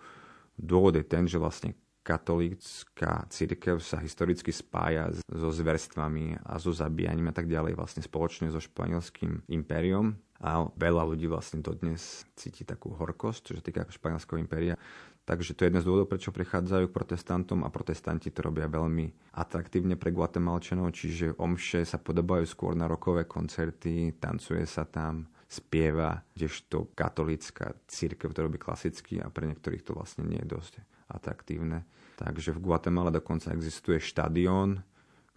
[0.55, 1.75] Dôvod je ten, že vlastne
[2.07, 8.47] katolícka církev sa historicky spája so zverstvami a so zabíjaním a tak ďalej vlastne spoločne
[8.55, 14.39] so španielským impériom a veľa ľudí vlastne dodnes cíti takú horkosť, čo sa týka španielského
[14.39, 14.79] impéria.
[15.27, 19.35] Takže to je jeden z dôvodov, prečo prichádzajú k protestantom a protestanti to robia veľmi
[19.35, 26.23] atraktívne pre Guatemalčanov, čiže omše sa podobajú skôr na rokové koncerty, tancuje sa tam, spieva,
[26.31, 30.73] kdežto katolícka církev to robí klasicky a pre niektorých to vlastne nie je dosť
[31.11, 31.87] atraktívne.
[32.17, 34.81] Takže v Guatemala dokonca existuje štadión,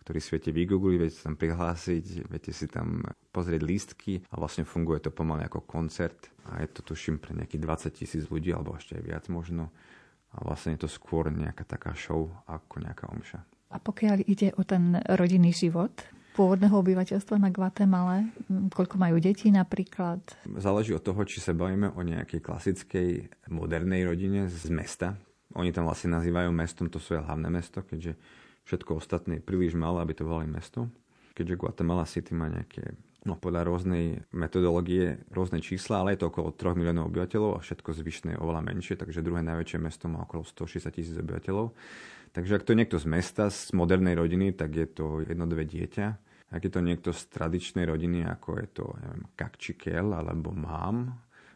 [0.08, 4.66] ktorý si viete vygoogliť, viete sa tam prihlásiť, viete si tam pozrieť lístky a vlastne
[4.66, 7.62] funguje to pomaly ako koncert a je to tuším pre nejakých
[7.94, 9.70] 20 tisíc ľudí alebo ešte aj viac možno
[10.34, 13.40] a vlastne je to skôr nejaká taká show ako nejaká omša.
[13.70, 15.94] A pokiaľ ide o ten rodinný život
[16.34, 18.26] pôvodného obyvateľstva na Guatemala,
[18.74, 20.24] koľko majú detí napríklad?
[20.58, 23.10] Záleží od toho, či sa bavíme o nejakej klasickej
[23.52, 25.20] modernej rodine z mesta,
[25.58, 28.14] oni tam vlastne nazývajú mestom to svoje hlavné mesto, keďže
[28.70, 30.86] všetko ostatné je príliš malé, aby to volali mesto.
[31.34, 32.94] Keďže Guatemala City má nejaké,
[33.26, 37.90] no podľa rôznej metodológie, rôzne čísla, ale je to okolo 3 miliónov obyvateľov a všetko
[37.98, 41.74] zvyšné je oveľa menšie, takže druhé najväčšie mesto má okolo 160 tisíc obyvateľov.
[42.30, 45.66] Takže ak to je niekto z mesta, z modernej rodiny, tak je to jedno, dve
[45.66, 46.08] dieťa.
[46.54, 51.14] Ak je to niekto z tradičnej rodiny, ako je to, neviem, Kakčikel alebo Mám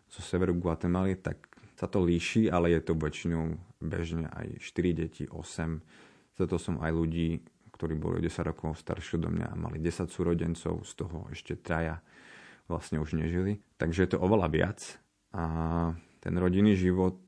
[0.10, 1.53] zo severu Guatemaly, tak
[1.84, 6.40] sa to líši, ale je to väčšinou bežne aj 4 deti, 8.
[6.40, 7.44] Zato som aj ľudí,
[7.76, 12.00] ktorí boli 10 rokov staršie do mňa a mali 10 súrodencov, z toho ešte traja
[12.72, 13.60] vlastne už nežili.
[13.76, 14.80] Takže je to oveľa viac
[15.36, 15.44] a
[16.24, 17.20] ten rodinný život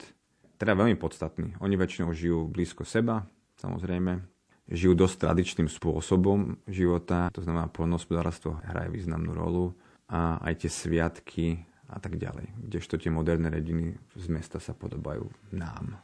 [0.56, 1.60] teda veľmi podstatný.
[1.60, 3.28] Oni väčšinou žijú blízko seba,
[3.60, 4.24] samozrejme,
[4.72, 9.76] žijú dosť tradičným spôsobom života, to znamená poľnohospodárstvo hraje významnú rolu
[10.08, 11.46] a aj tie sviatky
[11.90, 12.50] a tak ďalej.
[12.70, 16.00] Kdežto tie moderné rodiny z mesta sa podobajú nám.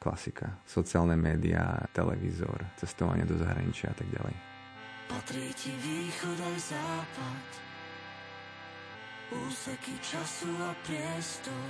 [0.00, 0.56] Klasika.
[0.64, 4.32] Sociálne médiá, televízor, cestovanie do zahraničia a tak ďalej.
[5.12, 7.46] Patrí ti východ aj západ,
[9.44, 11.68] úseky času a priestor,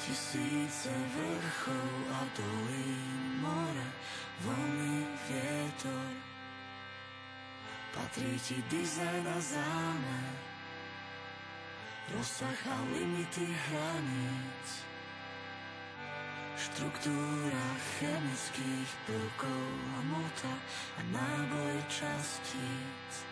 [0.00, 3.86] tisíce vrchov a dolín, more,
[4.42, 6.08] vlny, vietor.
[7.92, 10.47] Patrí ti dizajn a zámer,
[12.16, 14.68] rozsah a limity hraníc.
[16.58, 17.66] Štruktúra
[18.00, 20.54] chemických prvkov a mota
[20.98, 23.27] a náboj častíc.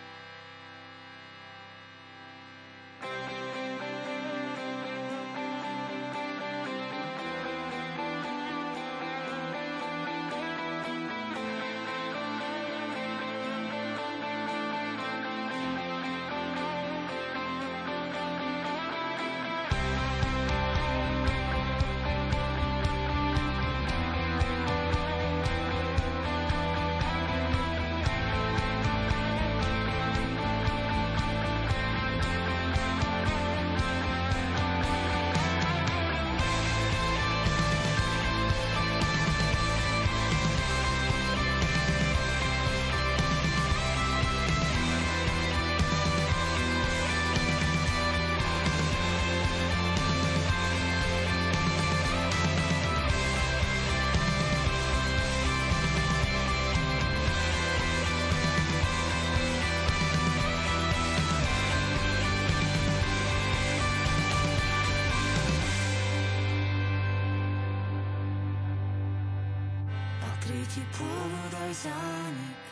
[70.97, 72.65] Pôvod aj zánik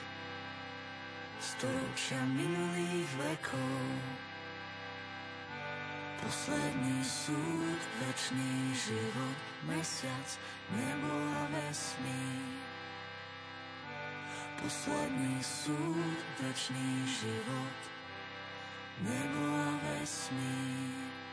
[1.45, 3.85] storočia minulých vekov.
[6.25, 10.29] Posledný súd, večný život, mesiac,
[10.73, 12.65] nebo a vesmír.
[14.57, 17.81] Posledný súd, večný život,
[19.05, 21.24] nebo a vesmír.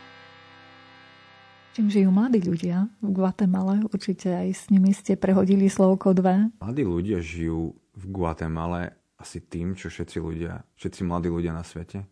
[1.72, 3.80] Čím žijú mladí ľudia v Guatemala?
[3.88, 6.52] Určite aj s nimi ste prehodili slovko dve.
[6.60, 12.04] Mladí ľudia žijú v Guatemala asi tým, čo všetci ľudia, všetci mladí ľudia na svete.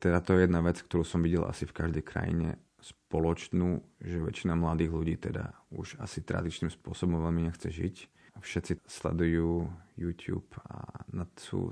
[0.00, 4.56] Teda to je jedna vec, ktorú som videl asi v každej krajine spoločnú, že väčšina
[4.56, 7.96] mladých ľudí teda už asi tradičným spôsobom veľmi nechce žiť.
[8.40, 9.68] Všetci sledujú
[10.00, 11.68] YouTube a na sú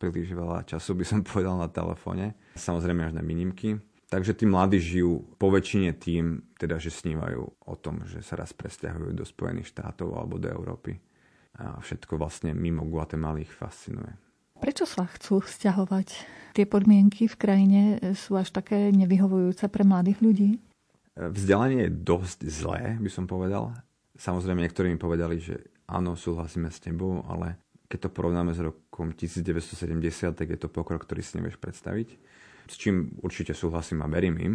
[0.00, 2.40] príliš veľa času by som povedal na telefóne.
[2.56, 3.76] Samozrejme až na minimky.
[4.10, 8.50] Takže tí mladí žijú po väčšine tým, teda, že snívajú o tom, že sa raz
[8.50, 10.98] presťahujú do Spojených štátov alebo do Európy.
[11.62, 14.10] A všetko vlastne mimo Guatemala ich fascinuje.
[14.58, 16.08] Prečo sa chcú vzťahovať?
[16.58, 17.82] Tie podmienky v krajine
[18.18, 20.50] sú až také nevyhovujúce pre mladých ľudí?
[21.14, 23.70] Vzdelanie je dosť zlé, by som povedal.
[24.18, 29.14] Samozrejme, niektorí mi povedali, že áno, súhlasíme s tebou, ale keď to porovnáme s rokom
[29.14, 32.08] 1970, tak je to pokrok, ktorý si nevieš predstaviť
[32.70, 34.54] s čím určite súhlasím a verím im,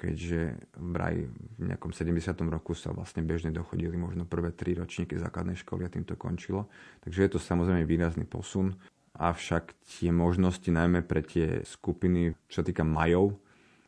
[0.00, 1.28] keďže vraj
[1.60, 2.32] v nejakom 70.
[2.48, 6.72] roku sa vlastne bežne dochodili možno prvé tri ročníky základnej školy a tým to končilo.
[7.04, 8.72] Takže je to samozrejme výrazný posun,
[9.12, 13.36] avšak tie možnosti najmä pre tie skupiny, čo sa týka majov,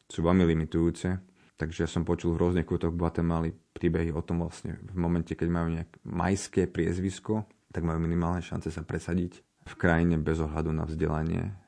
[0.05, 1.17] sú veľmi limitujúce.
[1.57, 5.49] Takže ja som počul v rôznych kútoch Guatemaly príbehy o tom vlastne v momente, keď
[5.49, 10.85] majú nejak majské priezvisko, tak majú minimálne šance sa presadiť v krajine bez ohľadu na
[10.85, 11.64] vzdelanie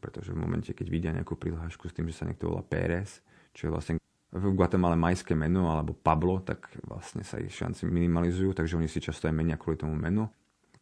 [0.00, 3.20] pretože v momente, keď vidia nejakú prihlášku s tým, že sa niekto volá Pérez,
[3.52, 3.94] čo je vlastne
[4.34, 8.98] v Guatemala majské meno alebo Pablo, tak vlastne sa ich šance minimalizujú, takže oni si
[8.98, 10.26] často aj menia kvôli tomu menu.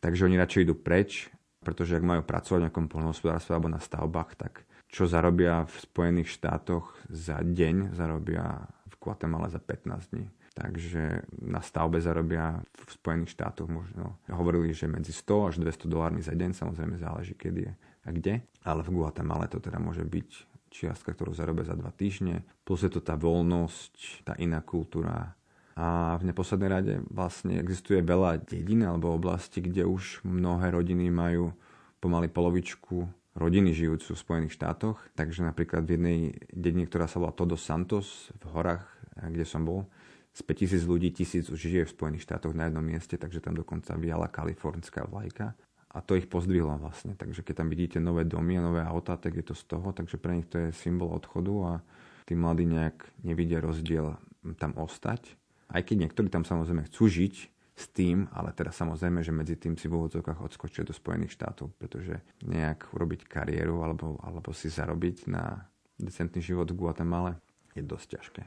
[0.01, 1.29] Takže oni radšej idú preč,
[1.61, 6.33] pretože ak majú pracovať v nejakom poľnohospodárstve alebo na stavbách, tak čo zarobia v Spojených
[6.33, 10.27] štátoch za deň, zarobia v Guatemala za 15 dní.
[10.53, 14.21] Takže na stavbe zarobia v Spojených štátoch možno.
[14.29, 17.73] Hovorili, že medzi 100 až 200 dolármi za deň, samozrejme záleží, kedy je
[18.03, 18.43] a kde.
[18.63, 20.29] Ale v Guatemala to teda môže byť
[20.73, 22.43] čiastka, ktorú zarobia za dva týždne.
[22.65, 25.37] Plus je to tá voľnosť, tá iná kultúra.
[25.77, 31.53] A v neposlednej rade vlastne existuje veľa dedín alebo oblasti, kde už mnohé rodiny majú
[32.01, 35.01] pomaly polovičku rodiny žijúcu v Spojených štátoch.
[35.17, 36.19] Takže napríklad v jednej
[36.53, 38.85] dedine, ktorá sa volá Todos Santos v horách,
[39.17, 39.89] kde som bol,
[40.33, 43.93] z 5000 ľudí tisíc už žije v Spojených štátoch na jednom mieste, takže tam dokonca
[44.01, 45.53] viala kalifornská vlajka
[45.93, 47.13] a to ich pozdvihlo vlastne.
[47.13, 50.17] Takže keď tam vidíte nové domy a nové auta, tak je to z toho, takže
[50.17, 51.73] pre nich to je symbol odchodu a
[52.25, 54.17] tí mladí nejak nevidia rozdiel
[54.57, 55.37] tam ostať.
[55.73, 57.35] Aj keď niektorí tam samozrejme chcú žiť
[57.73, 61.73] s tým, ale teda samozrejme, že medzi tým si v úvodzovkách odskočia do Spojených štátov,
[61.81, 67.41] pretože nejak urobiť kariéru alebo, alebo si zarobiť na decentný život v Guatemala
[67.73, 68.43] je dosť ťažké.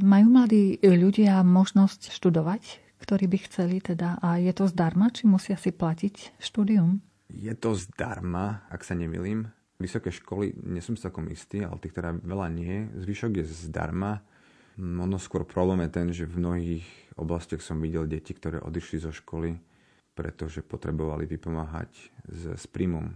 [0.00, 5.56] Majú mladí ľudia možnosť študovať, ktorí by chceli teda a je to zdarma, či musia
[5.56, 7.00] si platiť štúdium?
[7.32, 9.48] Je to zdarma, ak sa nemilím.
[9.80, 12.92] Vysoké školy, nie som celkom istý, ale tých teda veľa nie.
[13.00, 14.20] Zvyšok je zdarma.
[14.76, 16.86] Ono skôr problém je ten, že v mnohých
[17.16, 19.56] oblastiach som videl deti, ktoré odišli zo školy,
[20.12, 21.90] pretože potrebovali vypomáhať
[22.28, 23.08] s, s príjmom.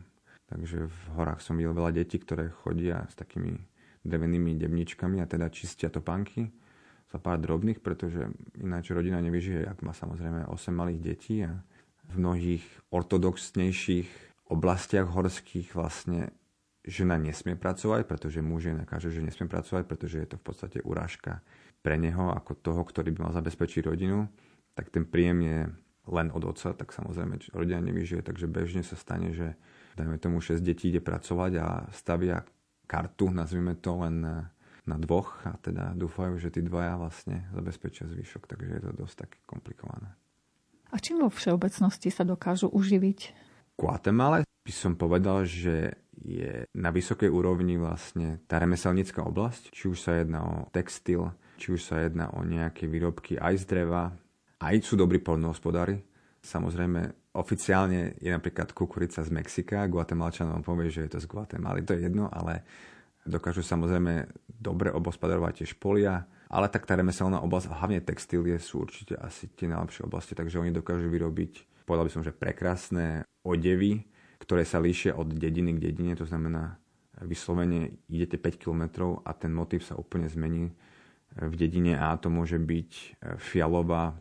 [0.48, 3.60] Takže v horách som videl veľa detí, ktoré chodia s takými
[4.04, 6.63] drevenými debničkami a teda čistia topánky
[7.14, 8.26] za pár drobných, pretože
[8.58, 11.62] ináč rodina nevyžije, ak má samozrejme 8 malých detí a
[12.10, 14.10] v mnohých ortodoxnejších
[14.50, 16.34] oblastiach horských vlastne
[16.82, 20.78] žena nesmie pracovať, pretože muž jej nakáže, že nesmie pracovať, pretože je to v podstate
[20.82, 21.40] urážka
[21.86, 24.26] pre neho ako toho, ktorý by mal zabezpečiť rodinu,
[24.74, 25.58] tak ten príjem je
[26.10, 29.56] len od otca, tak samozrejme rodina nevyžije, takže bežne sa stane, že
[29.96, 32.44] dajme tomu 6 detí ide pracovať a stavia
[32.84, 34.50] kartu, nazvime to len
[34.84, 39.14] na, dvoch a teda dúfajú, že tí dvaja vlastne zabezpečia zvyšok, takže je to dosť
[39.28, 40.12] také komplikované.
[40.92, 43.34] A čím vo všeobecnosti sa dokážu uživiť?
[43.74, 49.98] Guatemala by som povedal, že je na vysokej úrovni vlastne tá remeselnícka oblasť, či už
[49.98, 54.14] sa jedná o textil, či už sa jedná o nejaké výrobky aj z dreva,
[54.62, 55.98] aj sú dobrí poľnohospodári.
[56.44, 61.98] Samozrejme, oficiálne je napríklad kukurica z Mexika, Guatemalčanom povie, že je to z Guatemaly, to
[61.98, 62.62] je jedno, ale
[63.24, 69.18] dokážu samozrejme dobre obospodarovať tiež polia, ale tak tá remeselná oblasť, hlavne textílie sú určite
[69.18, 74.04] asi tie najlepšie oblasti, takže oni dokážu vyrobiť, povedal by som, že prekrásne odevy,
[74.40, 76.76] ktoré sa líšia od dediny k dedine, to znamená
[77.24, 78.82] vyslovene idete 5 km
[79.24, 80.74] a ten motív sa úplne zmení.
[81.34, 84.14] V dedine A to môže byť fialová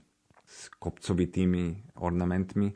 [0.45, 2.73] s kopcovitými ornamentmi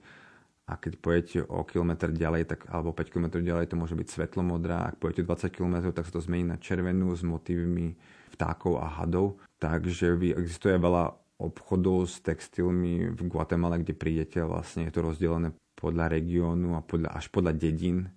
[0.68, 4.92] a keď pojete o kilometr ďalej, tak, alebo 5 km ďalej, to môže byť svetlomodrá.
[4.92, 7.96] Ak pojete 20 km, tak sa to zmení na červenú s motívmi
[8.36, 9.40] vtákov a hadov.
[9.64, 16.20] Takže existuje veľa obchodov s textilmi v Guatemala, kde prídete vlastne je to rozdelené podľa
[16.20, 18.10] regiónu a podľa, až podľa dedín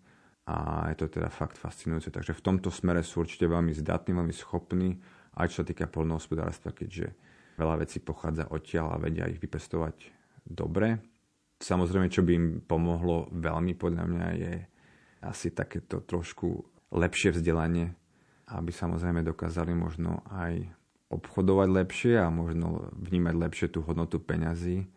[0.48, 2.08] a je to teda fakt fascinujúce.
[2.10, 4.98] Takže v tomto smere sú určite veľmi zdatní, veľmi schopní,
[5.36, 7.12] aj čo sa týka polnohospodárstva, keďže
[7.60, 10.10] veľa vecí pochádza odtiaľ a vedia ich vypestovať
[10.48, 11.09] dobre.
[11.60, 14.54] Samozrejme, čo by im pomohlo veľmi podľa mňa je
[15.20, 18.00] asi takéto trošku lepšie vzdelanie
[18.50, 20.66] aby samozrejme dokázali možno aj
[21.10, 24.90] obchodovať lepšie a možno vnímať lepšie tú hodnotu peňazí.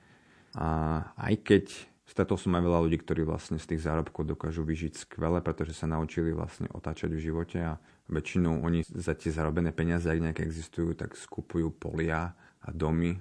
[0.58, 1.66] A aj keď
[2.06, 5.90] stretol som aj veľa ľudí, ktorí vlastne z tých zárobkov dokážu vyžiť skvele, pretože sa
[5.90, 10.94] naučili vlastne otáčať v živote a väčšinou oni za tie zarobené peniaze, ak nejaké existujú,
[10.94, 13.18] tak skupujú polia a domy,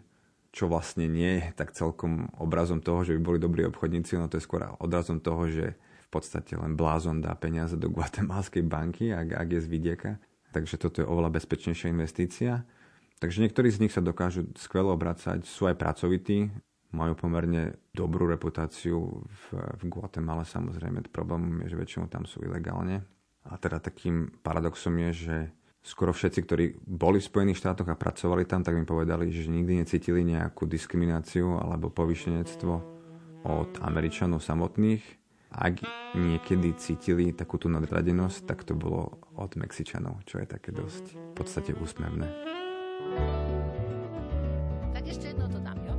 [0.52, 4.36] čo vlastne nie je tak celkom obrazom toho, že by boli dobrí obchodníci, no to
[4.36, 5.74] je skôr odrazom toho, že
[6.12, 10.10] podstate len blázon dá peniaze do guatemalskej banky, ak, ak je z vidieka.
[10.52, 12.68] Takže toto je oveľa bezpečnejšia investícia.
[13.16, 16.52] Takže niektorí z nich sa dokážu skvelo obracať, sú aj pracovití,
[16.92, 21.08] majú pomerne dobrú reputáciu v, v Guatemala samozrejme.
[21.08, 23.00] Problém je, že väčšinou tam sú ilegálne.
[23.48, 25.36] A teda takým paradoxom je, že
[25.82, 29.82] skoro všetci, ktorí boli v Spojených štátoch a pracovali tam, tak mi povedali, že nikdy
[29.82, 32.72] necítili nejakú diskrimináciu alebo povýšenectvo
[33.42, 35.22] od Američanov samotných
[35.52, 35.84] ak
[36.16, 41.32] niekedy cítili takú tú nadradenosť, tak to bolo od Mexičanov, čo je také dosť v
[41.36, 42.24] podstate úsmevné.
[44.96, 45.94] Tak ešte jedno to dám, jo?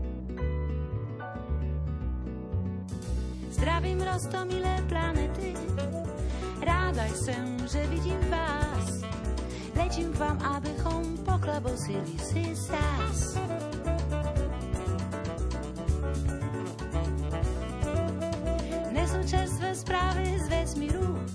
[3.54, 5.54] Zdravím rostomilé planety,
[6.66, 9.23] ráda jsem, že vidím vás.
[9.76, 13.38] Letím vám, abychom poklabosili si zás.
[19.26, 21.26] čerstvé správy z vesmíru,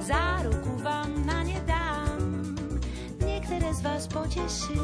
[0.00, 2.56] záruku vám na ne dám.
[3.24, 4.80] Niektoré z vás poteší,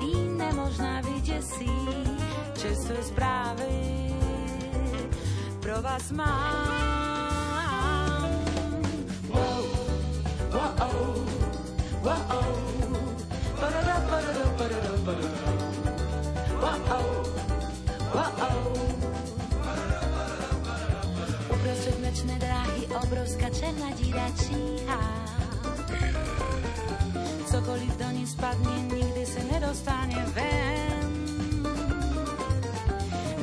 [0.00, 1.70] iné možná vyděsí.
[2.58, 4.14] Čerstvé správy
[5.60, 7.10] pro vás mám.
[9.28, 9.66] Wow,
[10.52, 11.35] wow,
[12.06, 12.22] wow,
[18.14, 18.36] wow.
[22.00, 25.00] Mlečné dráhy, obrovská černá díra číha.
[27.50, 31.10] Cokoliv do ní spadne, nikdy se nedostane ven.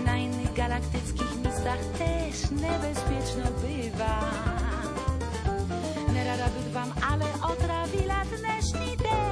[0.05, 4.53] Na iných galaktických místach tež nebezpiečno býva.
[6.44, 9.28] Zabyt wam, ale otravila dnešný deň.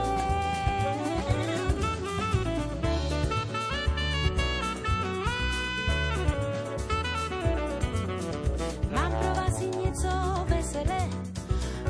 [8.96, 10.12] Mám pro vás i nieco
[10.48, 11.04] veselé,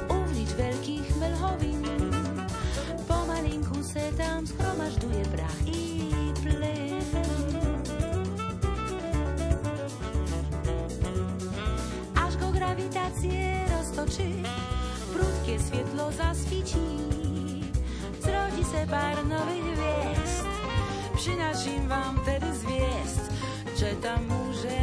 [0.10, 1.86] ulič veľkých mlhovín.
[3.06, 6.10] Pomalinku se tam schromažduje prach i
[6.42, 6.82] plen.
[12.52, 14.41] gravitácie roztočí
[15.52, 16.78] niebieskie światło zaświeci.
[18.22, 20.46] Zrodzi se par nowych gwiazd.
[21.16, 23.32] Przynaszym wam wtedy zwiest.
[23.80, 24.80] Że tam może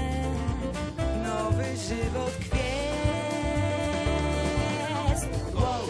[1.25, 2.59] nowy żywot kwiest
[5.55, 5.85] Wow,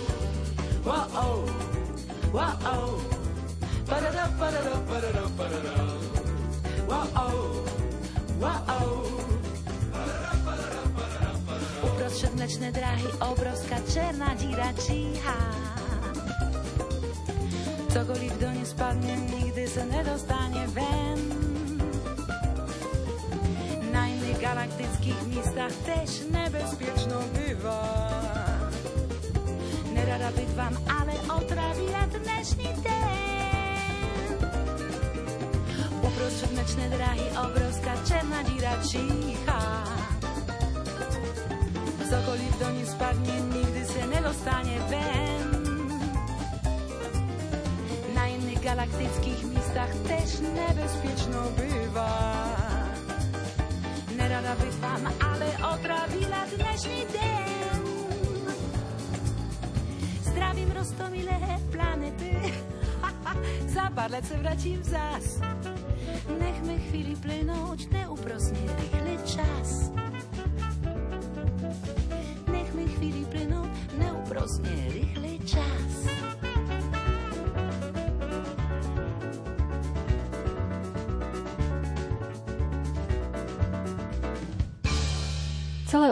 [0.85, 1.07] wow,
[2.33, 2.91] wow, wow
[3.89, 4.29] Ba-da-da,
[6.89, 7.35] Wow, wow,
[8.41, 9.38] wow
[12.49, 15.37] mlečné dráhy obrovská černá díra číhá.
[17.93, 21.21] Cokoliv do ní spadne, nikdy se nedostane ven.
[23.93, 27.85] Na iných galaktických místach tež nebezpiečno býva.
[29.93, 34.33] Nerada vám ale otravila dnešný den.
[36.01, 39.18] Uprostřed mlečné dráhy obrovská černá díra číhá.
[44.29, 45.49] Nedostane ven.
[48.13, 52.13] Na iných galaktických místach tež nebezpiečno býva.
[54.21, 57.81] Nerada bych vám ale otravila dnešný den.
[60.29, 61.41] Zdravím rostomilé
[61.73, 62.37] planety,
[63.75, 65.41] za pár let se vrátím zas.
[66.29, 69.88] Nechme chvíli plynout neúprosne rýchly čas.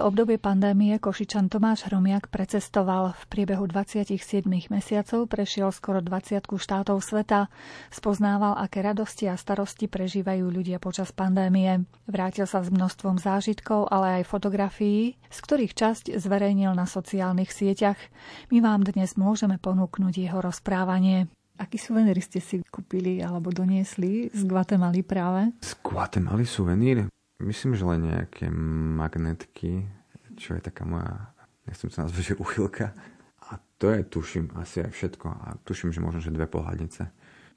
[0.06, 3.18] Obdobie pandémie Košičan Tomáš Hromiak precestoval.
[3.18, 7.50] V priebehu 27 mesiacov prešiel skoro 20 štátov sveta.
[7.90, 11.82] Spoznával, aké radosti a starosti prežívajú ľudia počas pandémie.
[12.06, 17.98] Vrátil sa s množstvom zážitkov, ale aj fotografií, z ktorých časť zverejnil na sociálnych sieťach.
[18.54, 21.26] My vám dnes môžeme ponúknuť jeho rozprávanie.
[21.58, 25.50] Aký suvenír ste si kúpili alebo doniesli z Guatemaly práve?
[25.66, 27.10] Z Guatemaly suvenír?
[27.36, 29.95] Myslím, že len nejaké magnetky,
[30.36, 31.32] čo je taká moja,
[31.66, 32.92] nechcem sa nazvať, že uchylka.
[33.46, 35.26] A to je, tuším, asi aj všetko.
[35.26, 37.08] A tuším, že možno, že dve pohľadnice.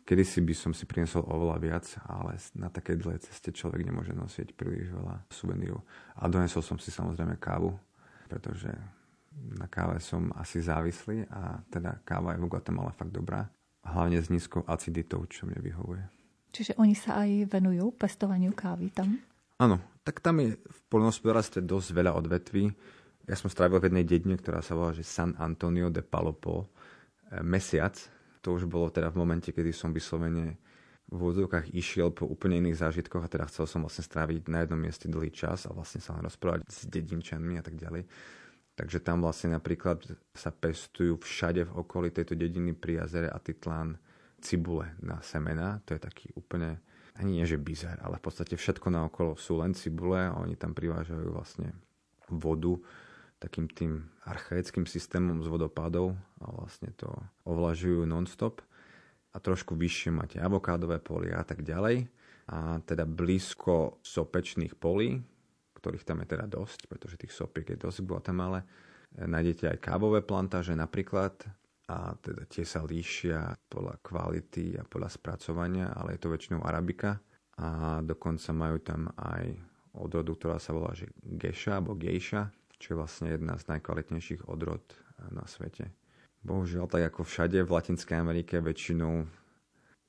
[0.06, 4.14] Kedy si by som si priniesol oveľa viac, ale na takej dlhej ceste človek nemôže
[4.18, 5.86] nosiť príliš veľa suvenírov.
[6.18, 7.78] A donesol som si samozrejme kávu,
[8.26, 8.74] pretože
[9.54, 13.46] na káve som asi závislý a teda káva je v Guatemala fakt dobrá.
[13.86, 16.04] Hlavne s nízkou aciditou, čo mne vyhovuje.
[16.50, 19.22] Čiže oni sa aj venujú pestovaniu kávy tam?
[19.62, 19.78] Áno,
[20.10, 22.74] tak tam je v poľnohospodárstve dosť veľa odvetví.
[23.30, 27.46] Ja som strávil v jednej dedine, ktorá sa volá že San Antonio de Palopo e,
[27.46, 27.94] mesiac.
[28.42, 30.58] To už bolo teda v momente, kedy som vyslovene
[31.06, 34.82] v úvodzovkách išiel po úplne iných zážitkoch a teda chcel som vlastne stráviť na jednom
[34.82, 38.10] mieste dlhý čas a vlastne sa rozprávať s dedinčanmi a tak ďalej.
[38.74, 44.02] Takže tam vlastne napríklad sa pestujú všade v okolí tejto dediny pri jazere Atitlán
[44.42, 45.78] cibule na semena.
[45.86, 46.82] To je taký úplne
[47.20, 49.36] ani nie že bizar, ale v podstate všetko naokolo.
[49.36, 51.76] Sú len cibule a oni tam privážajú vlastne
[52.32, 52.80] vodu
[53.40, 57.12] takým tým archaickým systémom z vodopádov a vlastne to
[57.44, 58.64] ovlažujú non-stop.
[59.30, 62.08] A trošku vyššie máte avokádové polia a tak ďalej.
[62.50, 65.22] A teda blízko sopečných polí,
[65.78, 68.66] ktorých tam je teda dosť, pretože tých sopiek je dosť v Guatemala.
[69.16, 71.46] Nájdete aj kávové plantáže napríklad,
[71.90, 77.18] a teda tie sa líšia podľa kvality a podľa spracovania, ale je to väčšinou arabika
[77.58, 79.58] a dokonca majú tam aj
[79.98, 84.86] odrodu, ktorá sa volá že geša alebo gejša, čo je vlastne jedna z najkvalitnejších odrod
[85.34, 85.90] na svete.
[86.46, 89.28] Bohužiaľ, tak ako všade v Latinskej Amerike, väčšinou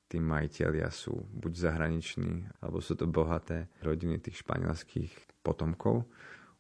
[0.07, 6.07] tí majiteľia sú buď zahraniční, alebo sú to bohaté rodiny tých španielských potomkov.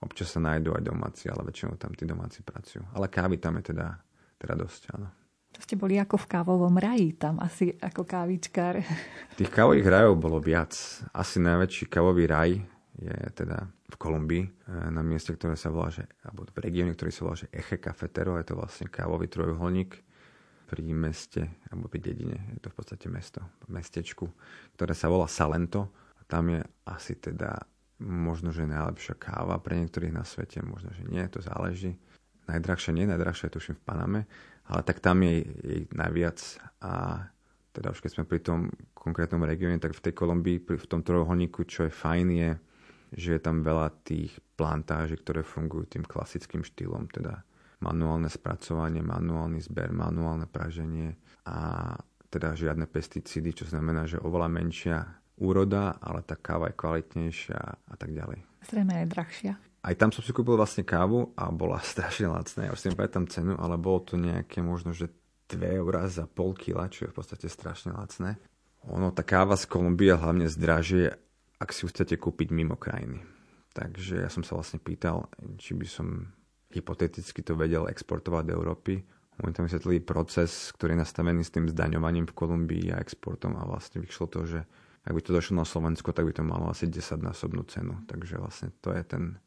[0.00, 2.82] Občas sa nájdú aj domáci, ale väčšinou tam tí domáci pracujú.
[2.96, 4.00] Ale kávy tam je teda
[4.40, 5.08] teda dosť, áno.
[5.50, 8.80] To ste boli ako v kávovom raji, tam asi ako kávičkár.
[9.38, 10.72] Tých kávových rajov bolo viac.
[11.12, 12.56] Asi najväčší kávový raj
[12.96, 14.50] je teda v Kolumbii, e,
[14.88, 18.38] na mieste, ktoré sa volá, že, alebo v regióne, ktorý sa volá, že Eche Cafetero,
[18.38, 19.98] je to vlastne kávový trojuholník
[20.70, 24.30] pri meste, alebo pri dedine, je to v podstate mesto, mestečku,
[24.78, 25.90] ktoré sa volá Salento.
[26.14, 27.58] A tam je asi teda
[27.98, 31.98] možno, že najlepšia káva pre niektorých na svete, možno, že nie, to záleží
[32.50, 34.20] najdrahšia, nie najdrahšia, tuším v Paname,
[34.66, 36.38] ale tak tam je jej najviac
[36.82, 37.24] a
[37.70, 41.62] teda už keď sme pri tom konkrétnom regióne, tak v tej Kolumbii, v tom trojuholníku,
[41.64, 42.50] čo je fajn je,
[43.14, 47.42] že je tam veľa tých plantáží, ktoré fungujú tým klasickým štýlom, teda
[47.80, 51.16] manuálne spracovanie, manuálny zber, manuálne praženie
[51.48, 51.94] a
[52.30, 54.98] teda žiadne pesticídy, čo znamená, že oveľa menšia
[55.40, 57.58] úroda, ale tá káva je kvalitnejšia
[57.90, 58.44] a tak ďalej.
[58.68, 59.52] Zrejme aj drahšia.
[59.80, 62.68] Aj tam som si kúpil vlastne kávu a bola strašne lacná.
[62.68, 65.08] Ja už si nepamätám cenu, ale bolo to nejaké možno, že
[65.50, 68.38] 2 eurá za pol kila, čo je v podstate strašne lacné.
[68.86, 71.12] Ono, tá káva z Kolumbie hlavne zdražie,
[71.60, 73.20] ak si ju chcete kúpiť mimo krajiny.
[73.76, 75.28] Takže ja som sa vlastne pýtal,
[75.60, 76.32] či by som
[76.70, 79.02] hypoteticky to vedel exportovať do Európy.
[79.40, 83.66] Oni tam vysvetlili proces, ktorý je nastavený s tým zdaňovaním v Kolumbii a exportom a
[83.66, 84.60] vlastne vyšlo to, že
[85.00, 88.04] ak by to došlo na Slovensko, tak by to malo asi 10-násobnú cenu.
[88.04, 89.40] Takže vlastne to je ten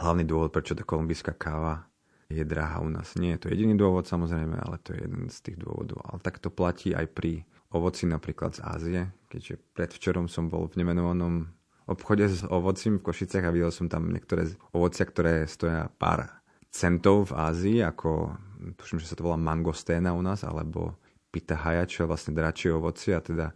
[0.00, 1.86] hlavný dôvod, prečo tá kolumbijská káva
[2.30, 3.18] je drahá u nás.
[3.18, 6.00] Nie je to jediný dôvod samozrejme, ale to je jeden z tých dôvodov.
[6.06, 10.82] Ale tak to platí aj pri ovoci napríklad z Ázie, keďže predvčerom som bol v
[10.82, 11.50] nemenovanom
[11.90, 16.30] obchode s ovocím v Košiciach a videl som tam niektoré ovocia, ktoré stoja pár
[16.70, 18.38] centov v Ázii, ako
[18.78, 20.98] tuším, že sa to volá mangosténa u nás, alebo
[21.34, 23.50] pitahaya, čo je vlastne dračie ovoci a teda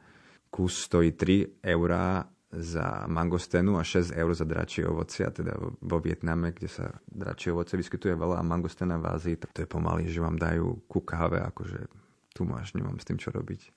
[0.51, 2.27] kus stojí 3 eurá
[2.61, 7.51] za mangosténu a 6 eur za dračie ovoci a teda vo Vietname, kde sa dračie
[7.51, 11.03] ovoce vyskytuje veľa a mangosténa v Ázii, tak to je pomaly, že vám dajú ku
[11.03, 11.91] káve, akože
[12.35, 13.71] tu máš, nemám s tým čo robiť.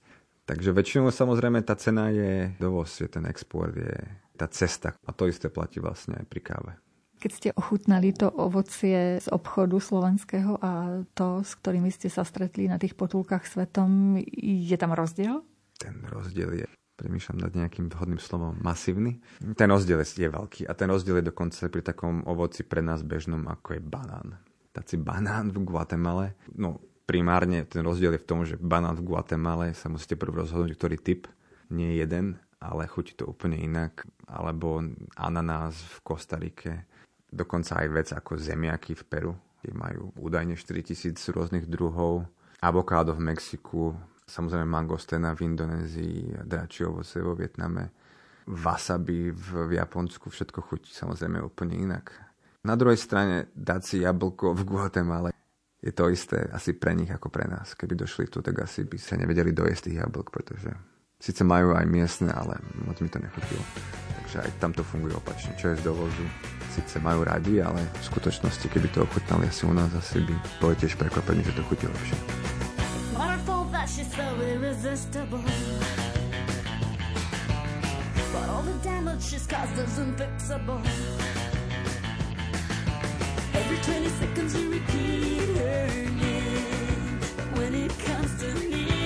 [0.47, 3.93] Takže väčšinou samozrejme tá cena je dovoz, je ten export, je
[4.39, 4.95] tá cesta.
[5.03, 6.71] A to isté platí vlastne aj pri káve.
[7.17, 12.69] Keď ste ochutnali to ovocie z obchodu slovenského a to, s ktorými ste sa stretli
[12.69, 15.41] na tých potulkách svetom, je tam rozdiel?
[15.81, 16.67] Ten rozdiel je
[16.97, 19.21] premýšľam nad nejakým vhodným slovom, masívny.
[19.53, 23.45] Ten rozdiel je veľký a ten rozdiel je dokonca pri takom ovoci pre nás bežnom,
[23.45, 24.41] ako je banán.
[24.73, 29.77] Taci banán v Guatemale, no primárne ten rozdiel je v tom, že banán v Guatemale
[29.77, 31.29] sa musíte prv rozhodnúť, ktorý typ,
[31.69, 34.03] nie jeden, ale chutí to úplne inak.
[34.27, 34.83] Alebo
[35.15, 36.73] ananás v Kostarike,
[37.31, 39.33] dokonca aj vec ako zemiaky v Peru,
[39.63, 42.27] kde majú údajne 4000 rôznych druhov.
[42.59, 43.95] Avokádo v Mexiku,
[44.27, 47.89] samozrejme mangostena v Indonézii, dračie ovoce vo Vietname,
[48.47, 52.11] wasabi v Japonsku, všetko chutí samozrejme úplne inak.
[52.67, 55.31] Na druhej strane dať si jablko v Guatemala
[55.79, 57.77] je to isté asi pre nich ako pre nás.
[57.77, 60.73] Keby došli tu, tak asi by sa nevedeli dojesť tých jablk, pretože
[61.21, 63.63] síce majú aj miestne, ale moc mi to nechutilo.
[64.23, 65.55] Takže aj tam to funguje opačne.
[65.55, 66.25] Čo je z dovozu,
[66.75, 70.75] síce majú radi, ale v skutočnosti, keby to ochutnali asi u nás, asi by boli
[70.75, 72.56] tiež prekvapení, že to chutí lepšie
[73.97, 75.43] she's so irresistible.
[78.33, 80.85] But all the damage she's caused is unfixable.
[83.53, 85.87] Every 20 seconds you repeat her
[86.23, 87.19] name.
[87.37, 88.96] But when it comes to me,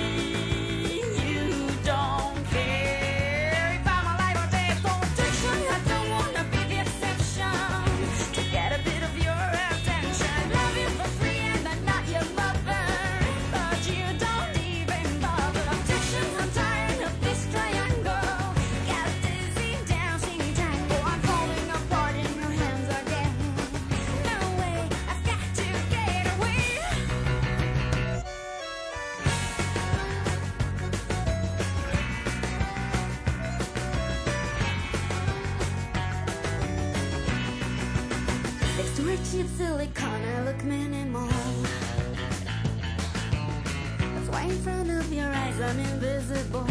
[39.42, 41.26] cheap silicone, I look minimal.
[43.98, 46.66] That's why in front of your eyes I'm invisible.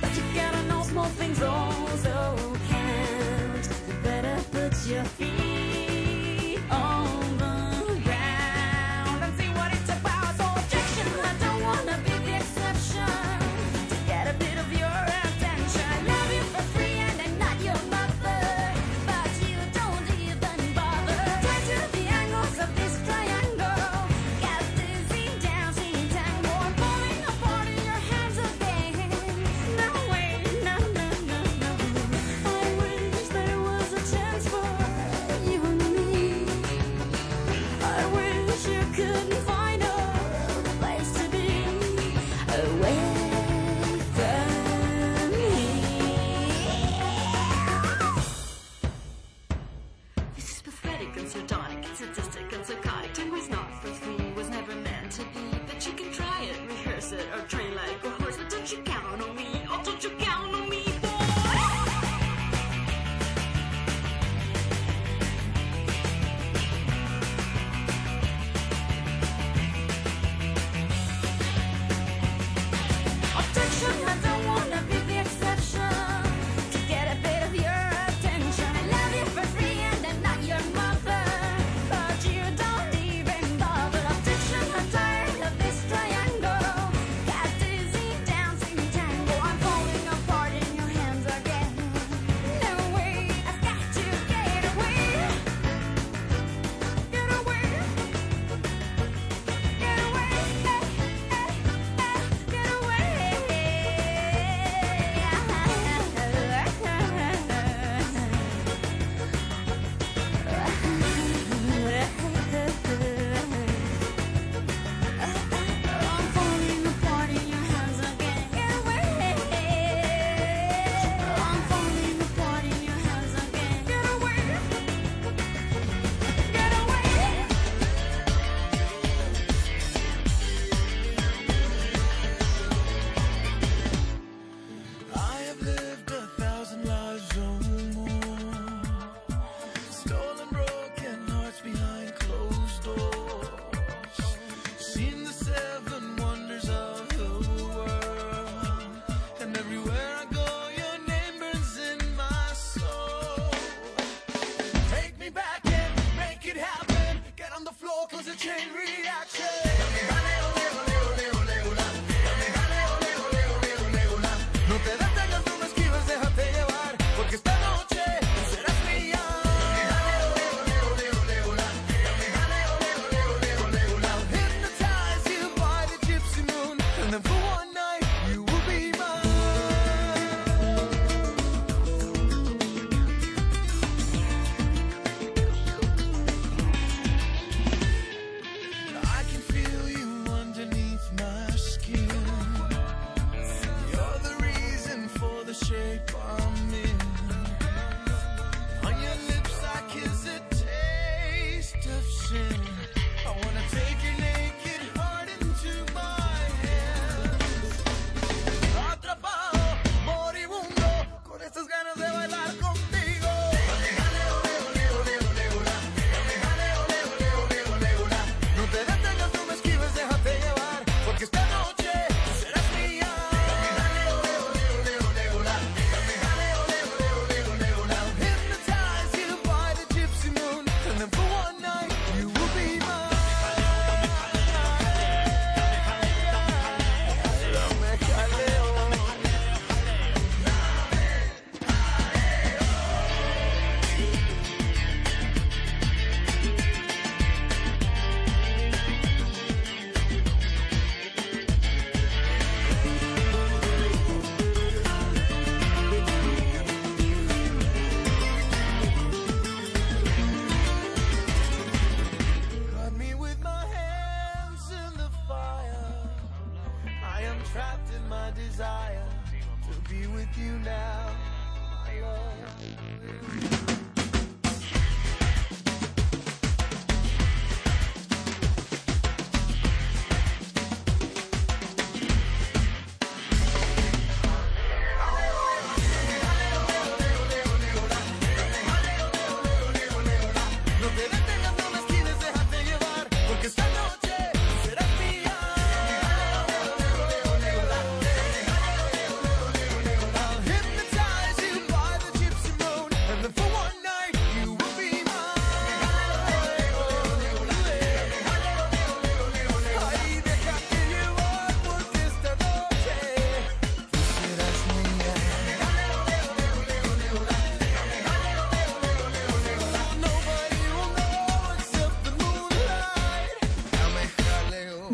[0.00, 3.68] But you gotta know small things also count.
[3.88, 5.77] You better put your feet.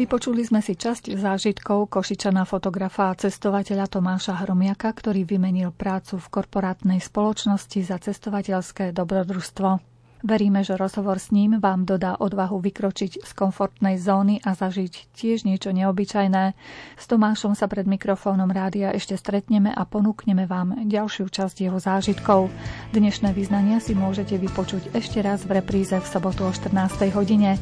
[0.05, 6.29] Vypočuli sme si časť zážitkov Košičana fotografa a cestovateľa Tomáša Hromiaka, ktorý vymenil prácu v
[6.29, 9.81] korporátnej spoločnosti za cestovateľské dobrodružstvo.
[10.21, 15.49] Veríme, že rozhovor s ním vám dodá odvahu vykročiť z komfortnej zóny a zažiť tiež
[15.49, 16.53] niečo neobyčajné.
[17.01, 22.53] S Tomášom sa pred mikrofónom rádia ešte stretneme a ponúkneme vám ďalšiu časť jeho zážitkov.
[22.93, 26.77] Dnešné vyznania si môžete vypočuť ešte raz v repríze v sobotu o 14.
[27.17, 27.57] hodine.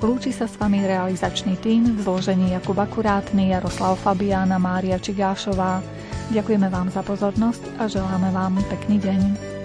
[0.00, 5.84] Lúči sa s vami realizačný tým v zložení Jakub Akurátny, Jaroslav Fabiána, Mária Čigášová.
[6.32, 9.59] Ďakujeme vám za pozornosť a želáme vám pekný deň.